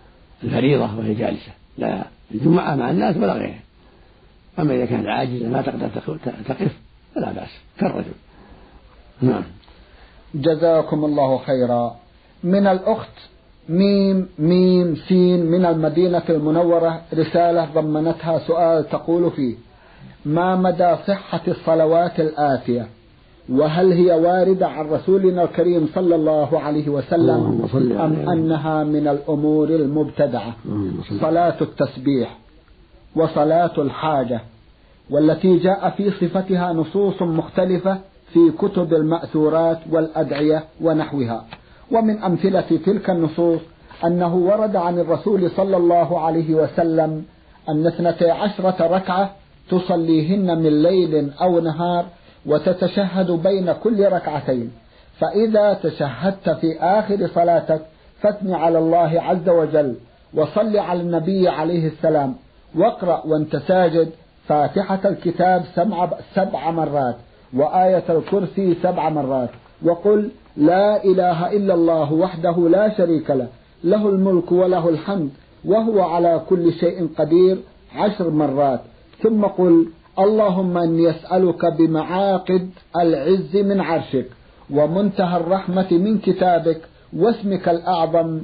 الفريضة 0.45 0.99
وهي 0.99 1.15
جالسة. 1.15 1.53
لا 1.79 2.05
الجمعة 2.35 2.75
مع 2.75 2.91
الناس 2.91 3.17
ولا 3.17 3.33
غيرها. 3.33 3.61
أما 4.59 4.75
إذا 4.75 4.87
كانت 4.87 5.07
عاجزة 5.07 5.49
ما 5.49 5.63
تقدر 5.63 5.89
تقف 6.49 6.77
فلا 7.15 7.33
بأس. 7.33 7.51
كالرجل. 7.79 8.13
نعم. 9.23 9.43
جزاكم 10.35 11.05
الله 11.05 11.39
خيرا. 11.39 11.97
من 12.45 12.67
الأخت 12.67 13.19
ميم 13.69 14.29
ميم 14.39 14.97
سين 15.09 15.47
من 15.47 15.65
المدينة 15.65 16.23
المنورة 16.29 17.03
رسالة 17.15 17.65
ضمنتها 17.65 18.39
سؤال 18.39 18.89
تقول 18.89 19.31
فيه 19.31 19.55
ما 20.25 20.57
مدى 20.57 20.97
صحة 21.07 21.41
الصلوات 21.49 22.21
الآتية؟ 22.21 22.89
وهل 23.49 23.93
هي 23.93 24.13
واردة 24.13 24.69
عن 24.69 24.87
رسولنا 24.91 25.43
الكريم 25.43 25.89
صلى 25.95 26.15
الله 26.15 26.61
عليه 26.61 26.89
وسلم 26.89 27.69
أم 28.01 28.29
أنها 28.31 28.85
من 28.85 29.09
الأمور 29.09 29.69
المبتدعة؟ 29.69 30.55
صلاة 31.21 31.57
التسبيح 31.61 32.39
وصلاة 33.17 33.73
الحاجة 33.79 34.41
والتي 35.11 35.57
جاء 35.59 35.91
في 35.97 36.11
صفتها 36.11 36.73
نصوص 36.73 37.23
مختلفة 37.23 37.99
في 38.33 38.51
كتب 38.59 38.95
المأثورات 38.95 39.79
والأدعية 39.91 40.65
ونحوها. 40.81 41.45
ومن 41.93 42.19
أمثلة 42.19 42.79
تلك 42.87 43.11
النصوص 43.11 43.61
أنه 44.05 44.35
ورد 44.37 44.77
عن 44.77 44.99
الرسول 44.99 45.51
صلى 45.51 45.77
الله 45.77 46.21
عليه 46.21 46.55
وسلم 46.55 47.25
أن 47.69 47.87
اثنتي 47.87 48.31
عشرة 48.31 48.87
ركعة 48.97 49.31
تصليهن 49.71 50.59
من 50.59 50.83
ليل 50.83 51.31
أو 51.43 51.61
نهار 51.61 52.07
وتتشهد 52.47 53.31
بين 53.31 53.73
كل 53.73 54.05
ركعتين. 54.13 54.71
فإذا 55.21 55.75
تشهدت 55.75 56.51
في 56.51 56.79
آخر 56.81 57.29
صلاتك 57.35 57.83
فاثن 58.21 58.53
على 58.53 58.79
الله 58.79 59.23
عز 59.23 59.49
وجل 59.49 59.97
وصل 60.35 60.77
على 60.77 61.01
النبي 61.01 61.49
عليه 61.49 61.87
السلام 61.87 62.35
واقرأ 62.75 63.23
وانت 63.27 63.57
ساجد 63.57 64.11
فاتحة 64.49 65.01
الكتاب 65.05 65.65
سبع, 65.75 66.11
سبع 66.35 66.71
مرات 66.71 67.17
وآية 67.55 68.05
الكرسي 68.09 68.75
سبع 68.83 69.09
مرات 69.09 69.49
وقل 69.83 70.31
لا 70.57 71.05
إله 71.05 71.53
إلا 71.53 71.75
الله 71.75 72.13
وحده 72.13 72.69
لا 72.69 72.97
شريك 72.97 73.31
له 73.31 73.49
له 73.85 74.09
الملك 74.09 74.53
وله 74.53 74.89
الحمد 74.89 75.31
وهو 75.65 76.01
على 76.01 76.43
كل 76.49 76.73
شيء 76.73 77.09
قدير 77.19 77.59
عشر 77.97 78.31
مرات. 78.31 78.81
ثم 79.23 79.45
قل 79.45 79.87
اللهم 80.19 80.77
أني 80.77 81.11
أسألك 81.11 81.67
بمعاقد 81.67 82.71
العز 82.97 83.57
من 83.57 83.81
عرشك 83.81 84.27
ومنتهى 84.71 85.37
الرحمة 85.37 85.87
من 85.91 86.19
كتابك 86.19 86.81
واسمك 87.17 87.69
الأعظم 87.69 88.41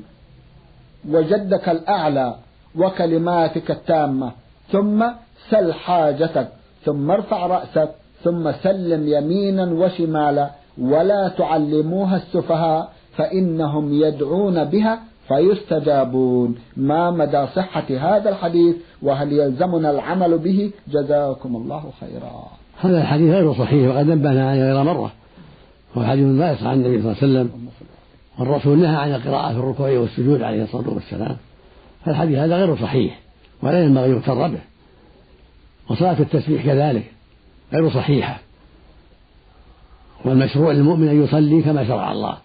وجدك 1.08 1.68
الأعلى 1.68 2.34
وكلماتك 2.76 3.70
التامة. 3.70 4.32
ثم 4.72 5.04
سل 5.50 5.72
حاجتك 5.72 6.48
ثم 6.84 7.10
ارفع 7.10 7.46
رأسك 7.46 7.90
ثم 8.24 8.52
سلم 8.52 9.08
يمينا 9.08 9.64
وشمالا 9.64 10.50
ولا 10.80 11.28
تعلموها 11.28 12.16
السفهاء 12.16 12.92
فإنهم 13.16 13.92
يدعون 13.92 14.64
بها 14.64 15.00
فيستجابون. 15.28 16.54
ما 16.76 17.10
مدى 17.10 17.46
صحة 17.46 17.86
هذا 17.90 18.30
الحديث؟ 18.30 18.76
وهل 19.02 19.32
يلزمنا 19.32 19.90
العمل 19.90 20.38
به؟ 20.38 20.70
جزاكم 20.88 21.56
الله 21.56 21.90
خيرا. 22.00 22.44
هذا 22.80 23.00
الحديث 23.00 23.34
غير 23.34 23.54
صحيح 23.54 23.94
وقد 23.94 24.06
نبهنا 24.06 24.50
عليه 24.50 24.72
غير 24.72 24.82
مرة. 24.82 25.12
هو 25.96 26.04
حديث 26.04 26.26
لا 26.26 26.52
يصح 26.52 26.66
عن 26.66 26.74
النبي 26.74 27.02
صلى 27.02 27.12
الله 27.12 27.22
عليه 27.22 27.50
وسلم 27.50 27.70
والرسول 28.38 28.78
نهى 28.78 28.96
عن 28.96 29.14
القراءة 29.14 29.52
في 29.52 29.58
الركوع 29.58 29.90
والسجود 29.90 30.42
عليه 30.42 30.62
الصلاة 30.62 30.90
والسلام. 30.90 31.36
فالحديث 32.04 32.38
هذا 32.38 32.56
غير 32.56 32.76
صحيح 32.76 33.20
ولا 33.62 33.84
ينبغي 33.84 34.10
يغتر 34.10 34.48
به. 34.48 34.60
وصلاة 35.90 36.20
التسبيح 36.20 36.64
كذلك 36.64 37.12
غير 37.72 37.90
صحيحة. 37.90 38.40
والمشروع 40.24 40.72
للمؤمن 40.72 41.08
أن 41.08 41.24
يصلي 41.24 41.62
كما 41.62 41.86
شرع 41.86 42.12
الله. 42.12 42.36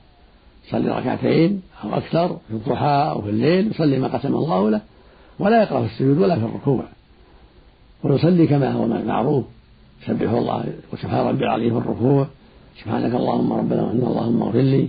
يصلي 0.67 0.89
ركعتين 0.91 1.62
أو 1.84 1.97
أكثر 1.97 2.28
في 2.47 2.54
الضحى 2.54 3.12
أو 3.12 3.21
في 3.21 3.30
الليل 3.30 3.71
يصلي 3.71 4.00
ما 4.00 4.08
قسم 4.08 4.36
الله 4.36 4.69
له 4.69 4.82
ولا 5.39 5.63
يقرأ 5.63 5.80
في 5.80 5.93
السجود 5.93 6.17
ولا 6.17 6.36
في 6.36 6.45
الركوع. 6.45 6.84
ويصلي 8.04 8.47
كما 8.47 8.71
هو 8.71 8.88
معروف 8.88 9.45
يسبح 10.04 10.32
الله 10.32 10.65
وسبحان 10.93 11.28
ربي 11.28 11.43
العظيم 11.43 11.82
في 11.82 11.86
الركوع 11.86 12.28
سبحانك 12.84 13.15
اللهم 13.15 13.54
ربنا 13.54 13.82
وأن 13.82 13.97
اللهم 13.97 14.41
اغفر 14.41 14.60
لي 14.60 14.88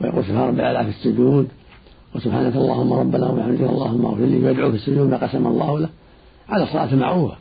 ويقول 0.00 0.24
سبحان 0.24 0.48
ربي 0.48 0.60
الأعلى 0.60 0.92
في 0.92 0.98
السجود 0.98 1.48
وسبحانك 2.14 2.56
اللهم 2.56 2.92
ربنا 2.92 3.28
وبحمدك 3.28 3.60
اللهم 3.60 4.06
اغفر 4.06 4.24
لي 4.24 4.36
ويدعو 4.36 4.70
في 4.70 4.76
السجود 4.76 5.10
ما 5.10 5.16
قسم 5.16 5.46
الله 5.46 5.78
له 5.78 5.88
على 6.48 6.62
الصلاة 6.62 6.92
المعروفة 6.92 7.36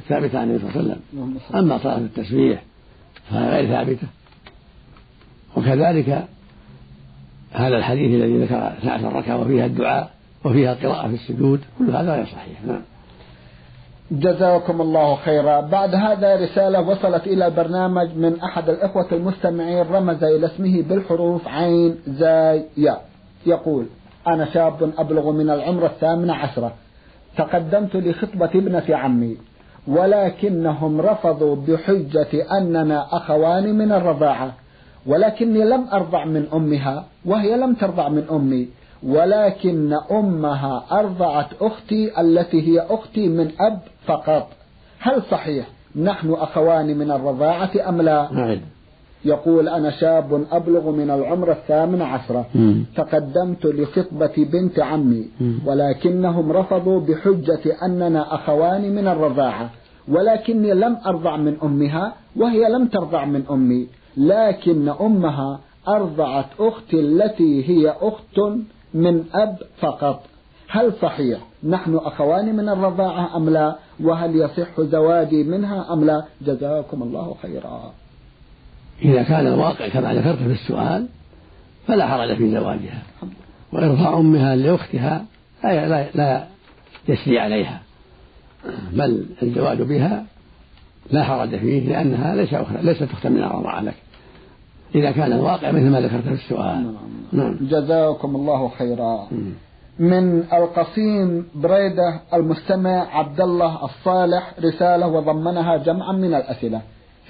الثابتة 0.00 0.38
عن 0.38 0.50
النبي 0.50 0.58
صلى 0.58 0.80
الله 0.80 0.80
عليه 0.82 1.00
وسلم 1.36 1.38
أما 1.54 1.78
صلاة 1.78 1.98
التسبيح 1.98 2.62
فهي 3.30 3.50
غير 3.50 3.66
ثابتة. 3.66 4.06
وكذلك 5.56 6.28
هذا 7.52 7.76
الحديث 7.76 8.14
الذي 8.14 8.44
ذكر 8.44 8.72
12 8.78 9.16
ركعة 9.16 9.40
وفيها 9.40 9.66
الدعاء 9.66 10.10
وفيها 10.44 10.74
قراءة 10.74 11.08
في 11.08 11.14
السجود 11.14 11.60
كل 11.78 11.90
هذا 11.90 12.14
غير 12.14 12.26
صحيح 12.26 12.64
نعم. 12.66 12.82
جزاكم 14.10 14.80
الله 14.80 15.16
خيرا. 15.16 15.60
بعد 15.60 15.94
هذا 15.94 16.36
رسالة 16.36 16.80
وصلت 16.80 17.26
إلى 17.26 17.46
البرنامج 17.46 18.16
من 18.16 18.40
أحد 18.40 18.68
الإخوة 18.68 19.06
المستمعين 19.12 19.86
رمز 19.90 20.24
إلى 20.24 20.46
اسمه 20.46 20.82
بالحروف 20.82 21.48
عين 21.48 21.96
زاي 22.06 22.64
يا 22.76 22.98
يقول 23.46 23.86
أنا 24.26 24.52
شاب 24.54 24.92
أبلغ 24.98 25.32
من 25.32 25.50
العمر 25.50 25.86
الثامن 25.86 26.30
عشرة 26.30 26.72
تقدمت 27.36 27.96
لخطبة 27.96 28.50
ابنة 28.54 28.84
عمي 28.90 29.36
ولكنهم 29.86 31.00
رفضوا 31.00 31.56
بحجة 31.56 32.58
أننا 32.58 33.16
أخوان 33.16 33.74
من 33.74 33.92
الرضاعة. 33.92 34.54
ولكني 35.06 35.64
لم 35.64 35.86
أرضع 35.92 36.24
من 36.24 36.46
أمها 36.54 37.04
وهي 37.24 37.56
لم 37.56 37.74
ترضع 37.74 38.08
من 38.08 38.24
أمي 38.30 38.68
ولكن 39.02 39.96
أمها 40.10 40.84
أرضعت 40.92 41.46
أختي 41.60 42.20
التي 42.20 42.68
هي 42.68 42.86
أختي 42.90 43.28
من 43.28 43.50
أب 43.60 43.78
فقط. 44.06 44.48
هل 44.98 45.22
صحيح 45.30 45.66
نحن 45.96 46.32
أخوان 46.32 46.98
من 46.98 47.10
الرضاعة 47.10 47.70
أم 47.88 48.02
لا؟ 48.02 48.28
نعم. 48.32 48.60
يقول 49.24 49.68
أنا 49.68 49.90
شاب 49.90 50.46
أبلغ 50.52 50.90
من 50.90 51.10
العمر 51.10 51.52
الثامن 51.52 52.02
عشرة 52.02 52.46
تقدمت 52.96 53.66
لخطبة 53.66 54.32
بنت 54.52 54.80
عمي 54.80 55.28
ولكنهم 55.66 56.52
رفضوا 56.52 57.00
بحجة 57.00 57.76
أننا 57.82 58.34
أخوان 58.34 58.94
من 58.94 59.08
الرضاعة 59.08 59.70
ولكني 60.08 60.74
لم 60.74 60.96
أرضع 61.06 61.36
من 61.36 61.56
أمها 61.62 62.14
وهي 62.36 62.68
لم 62.68 62.86
ترضع 62.86 63.24
من 63.24 63.42
أمي. 63.50 63.88
لكن 64.16 64.88
أمها 64.88 65.60
أرضعت 65.88 66.46
أختي 66.58 67.00
التي 67.00 67.68
هي 67.68 67.94
أخت 68.00 68.38
من 68.94 69.24
أب 69.34 69.58
فقط. 69.78 70.22
هل 70.68 70.92
صحيح 71.02 71.38
نحن 71.64 71.96
أخوان 71.96 72.56
من 72.56 72.68
الرضاعة 72.68 73.36
أم 73.36 73.50
لا؟ 73.50 73.76
وهل 74.00 74.36
يصح 74.36 74.80
زواجي 74.80 75.44
منها 75.44 75.92
أم 75.92 76.04
لا؟ 76.04 76.24
جزاكم 76.42 77.02
الله 77.02 77.36
خيرا. 77.42 77.92
إذا 79.02 79.22
كان 79.22 79.46
الواقع 79.46 79.88
كما 79.88 80.14
ذكرت 80.14 80.38
في 80.38 80.52
السؤال 80.52 81.08
فلا 81.86 82.08
حرج 82.08 82.36
في 82.36 82.50
زواجها. 82.50 83.02
وإرضاع 83.72 84.18
أمها 84.18 84.56
لأختها 84.56 85.24
لا 85.64 86.10
لا, 86.14 86.46
يسري 87.08 87.38
عليها. 87.38 87.82
بل 88.92 89.26
الزواج 89.42 89.82
بها 89.82 90.26
لا 91.10 91.24
حرج 91.24 91.56
فيه 91.56 91.88
لأنها 91.88 92.34
ليس 92.34 92.54
ليست 92.82 93.12
أختا 93.12 93.28
من 93.28 93.44
الرضاعة 93.44 93.80
لك. 93.80 93.94
إذا 94.94 95.10
كان 95.10 95.32
الواقع 95.32 95.70
مثل 95.70 95.90
ما 95.90 96.00
ذكرت 96.00 96.22
في 96.22 96.32
السؤال. 96.32 96.82
نعم. 96.84 96.94
نعم. 97.32 97.58
جزاكم 97.60 98.36
الله 98.36 98.68
خيرا. 98.68 99.28
من 99.98 100.38
القصيم 100.52 101.46
بريدة 101.54 102.20
المستمع 102.34 103.18
عبد 103.18 103.40
الله 103.40 103.84
الصالح 103.84 104.54
رسالة 104.64 105.06
وضمنها 105.06 105.76
جمعا 105.76 106.12
من 106.12 106.34
الأسئلة. 106.34 106.80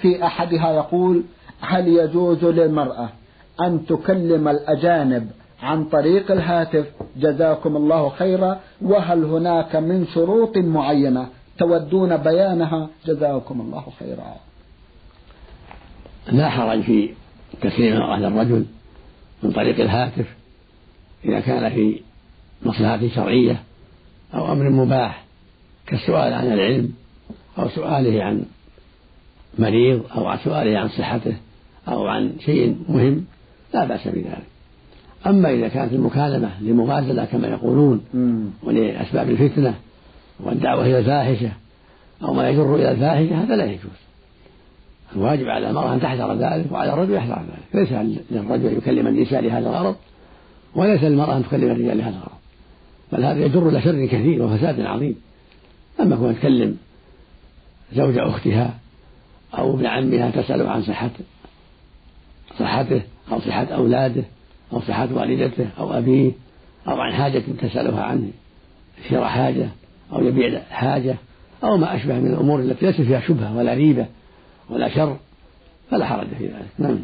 في 0.01 0.25
أحدها 0.25 0.71
يقول 0.71 1.23
هل 1.61 1.87
يجوز 1.87 2.45
للمرأة 2.45 3.09
أن 3.61 3.85
تكلم 3.85 4.47
الأجانب 4.47 5.29
عن 5.61 5.85
طريق 5.85 6.31
الهاتف؟ 6.31 6.85
جزاكم 7.17 7.77
الله 7.77 8.09
خيرا. 8.09 8.59
وهل 8.81 9.23
هناك 9.23 9.75
من 9.75 10.05
شروط 10.05 10.57
معينة 10.57 11.27
تودون 11.57 12.17
بيانها؟ 12.17 12.87
جزاكم 13.05 13.61
الله 13.61 13.83
خيرا. 13.99 14.35
لا 16.31 16.49
حرج 16.49 16.81
في 16.81 17.09
تكليم 17.63 17.93
المرأة 17.93 18.17
الرجل 18.17 18.65
من 19.43 19.51
طريق 19.51 19.79
الهاتف 19.79 20.25
إذا 21.25 21.39
كان 21.39 21.69
في 21.69 21.99
مصلحة 22.65 23.07
شرعية 23.15 23.63
أو 24.33 24.51
أمر 24.51 24.69
مباح 24.69 25.23
كالسؤال 25.87 26.33
عن 26.33 26.53
العلم 26.53 26.93
أو 27.59 27.69
سؤاله 27.69 28.23
عن 28.23 28.45
مريض 29.59 30.03
أو 30.15 30.27
عن 30.27 30.37
سؤاله 30.37 30.79
عن 30.79 30.89
صحته 30.89 31.35
أو 31.87 32.07
عن 32.07 32.33
شيء 32.45 32.77
مهم 32.89 33.25
لا 33.73 33.85
بأس 33.85 34.07
بذلك. 34.07 34.43
أما 35.27 35.51
إذا 35.51 35.67
كانت 35.67 35.93
المكالمة 35.93 36.61
لمغازلة 36.61 37.25
كما 37.25 37.47
يقولون 37.47 38.01
ولأسباب 38.63 39.29
الفتنة 39.29 39.75
والدعوة 40.39 40.85
إلى 40.85 40.99
الفاحشة 40.99 41.51
أو 42.23 42.33
ما 42.33 42.49
يجر 42.49 42.75
إلى 42.75 42.91
الفاحشة 42.91 43.43
هذا 43.43 43.55
لا 43.55 43.65
يجوز. 43.65 44.03
الواجب 45.15 45.49
على 45.49 45.69
المرأة 45.69 45.93
أن 45.93 46.01
تحذر 46.01 46.33
ذلك 46.33 46.71
وعلى 46.71 46.93
الرجل 46.93 47.13
يحذر 47.13 47.35
ذلك. 47.35 47.89
ليس 47.89 47.91
للرجل 48.31 48.67
أن 48.67 48.77
يكلم 48.77 49.07
النساء 49.07 49.41
لهذا 49.41 49.69
الغرض 49.69 49.95
وليس 50.75 51.03
للمرأة 51.03 51.37
أن 51.37 51.43
تكلم 51.43 51.71
الرجال 51.71 51.97
لهذا 51.97 52.15
الغرض. 52.15 52.37
بل 53.11 53.25
هذا 53.25 53.45
يجر 53.45 53.69
إلى 53.69 53.81
شر 53.81 54.05
كثير 54.05 54.43
وفساد 54.43 54.81
عظيم. 54.81 55.15
أما 55.99 56.15
كون 56.15 56.35
تكلم 56.35 56.77
زوج 57.93 58.17
أختها 58.17 58.73
أو 59.57 59.73
ابن 59.73 59.85
عمها 59.85 60.31
تسأله 60.31 60.69
عن 60.69 60.83
صحة 60.83 61.11
صحته 62.59 63.01
أو 63.31 63.39
صحة 63.39 63.63
أولاده 63.63 64.23
أو 64.73 64.81
صحة 64.81 65.09
والدته 65.13 65.67
أو 65.79 65.97
أبيه 65.97 66.31
أو 66.87 67.01
عن 67.01 67.13
حاجة 67.13 67.43
تسألها 67.61 68.03
عنه 68.03 68.27
شراء 69.09 69.23
حاجة 69.23 69.67
أو 70.13 70.27
يبيع 70.27 70.61
حاجة 70.71 71.15
أو 71.63 71.77
ما 71.77 71.95
أشبه 71.95 72.19
من 72.19 72.27
الأمور 72.27 72.59
التي 72.59 72.85
ليس 72.85 73.01
فيها 73.01 73.19
شبهة 73.19 73.57
ولا 73.57 73.73
ريبة. 73.73 74.05
ولا 74.69 74.89
شر 74.89 75.17
فلا 75.91 76.05
حرج 76.05 76.27
في 76.27 76.47
ذلك. 76.47 76.69
نعم. 76.77 76.99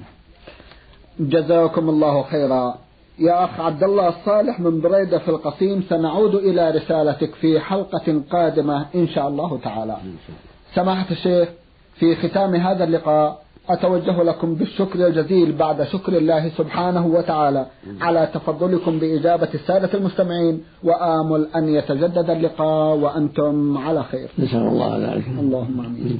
جزاكم 1.20 1.90
الله 1.90 2.24
خيرا. 2.24 2.76
يا 3.20 3.46
أخ 3.46 3.60
عبد 3.60 3.84
الله 3.84 4.08
الصالح 4.08 4.60
من 4.60 4.82
بريدة 4.82 5.20
في 5.20 5.30
القصيم 5.30 5.84
سنعود 5.90 6.36
إلى 6.36 6.72
رسالتك 6.72 7.36
في 7.36 7.60
حلقة 7.60 8.22
قادمة 8.32 8.86
إن 8.96 9.08
شاء 9.08 9.28
الله 9.28 9.60
تعالى. 9.64 9.98
سماحة 10.76 11.12
الشيخ 11.12 11.50
في 11.96 12.16
ختام 12.16 12.56
هذا 12.56 12.84
اللقاء 12.84 13.42
أتوجه 13.70 14.24
لكم 14.24 14.56
بالشكر 14.56 15.08
الجزيل 15.08 15.52
بعد 15.52 15.84
شكر 15.84 16.18
الله 16.18 16.50
سبحانه 16.50 17.06
وتعالى 17.06 17.66
على 18.02 18.30
تفضلكم 18.34 19.00
بإجابة 19.00 19.50
السادة 19.54 19.94
المستمعين 19.94 20.64
وآمل 20.84 21.48
أن 21.56 21.70
يتجدد 21.70 22.30
اللقاء 22.30 22.96
وأنتم 22.96 23.78
على 23.78 24.04
خير. 24.04 24.30
نسأل 24.40 24.60
الله 24.60 24.98
ذلك. 24.98 25.28
اللهم 25.28 25.80
آمين. 25.80 26.20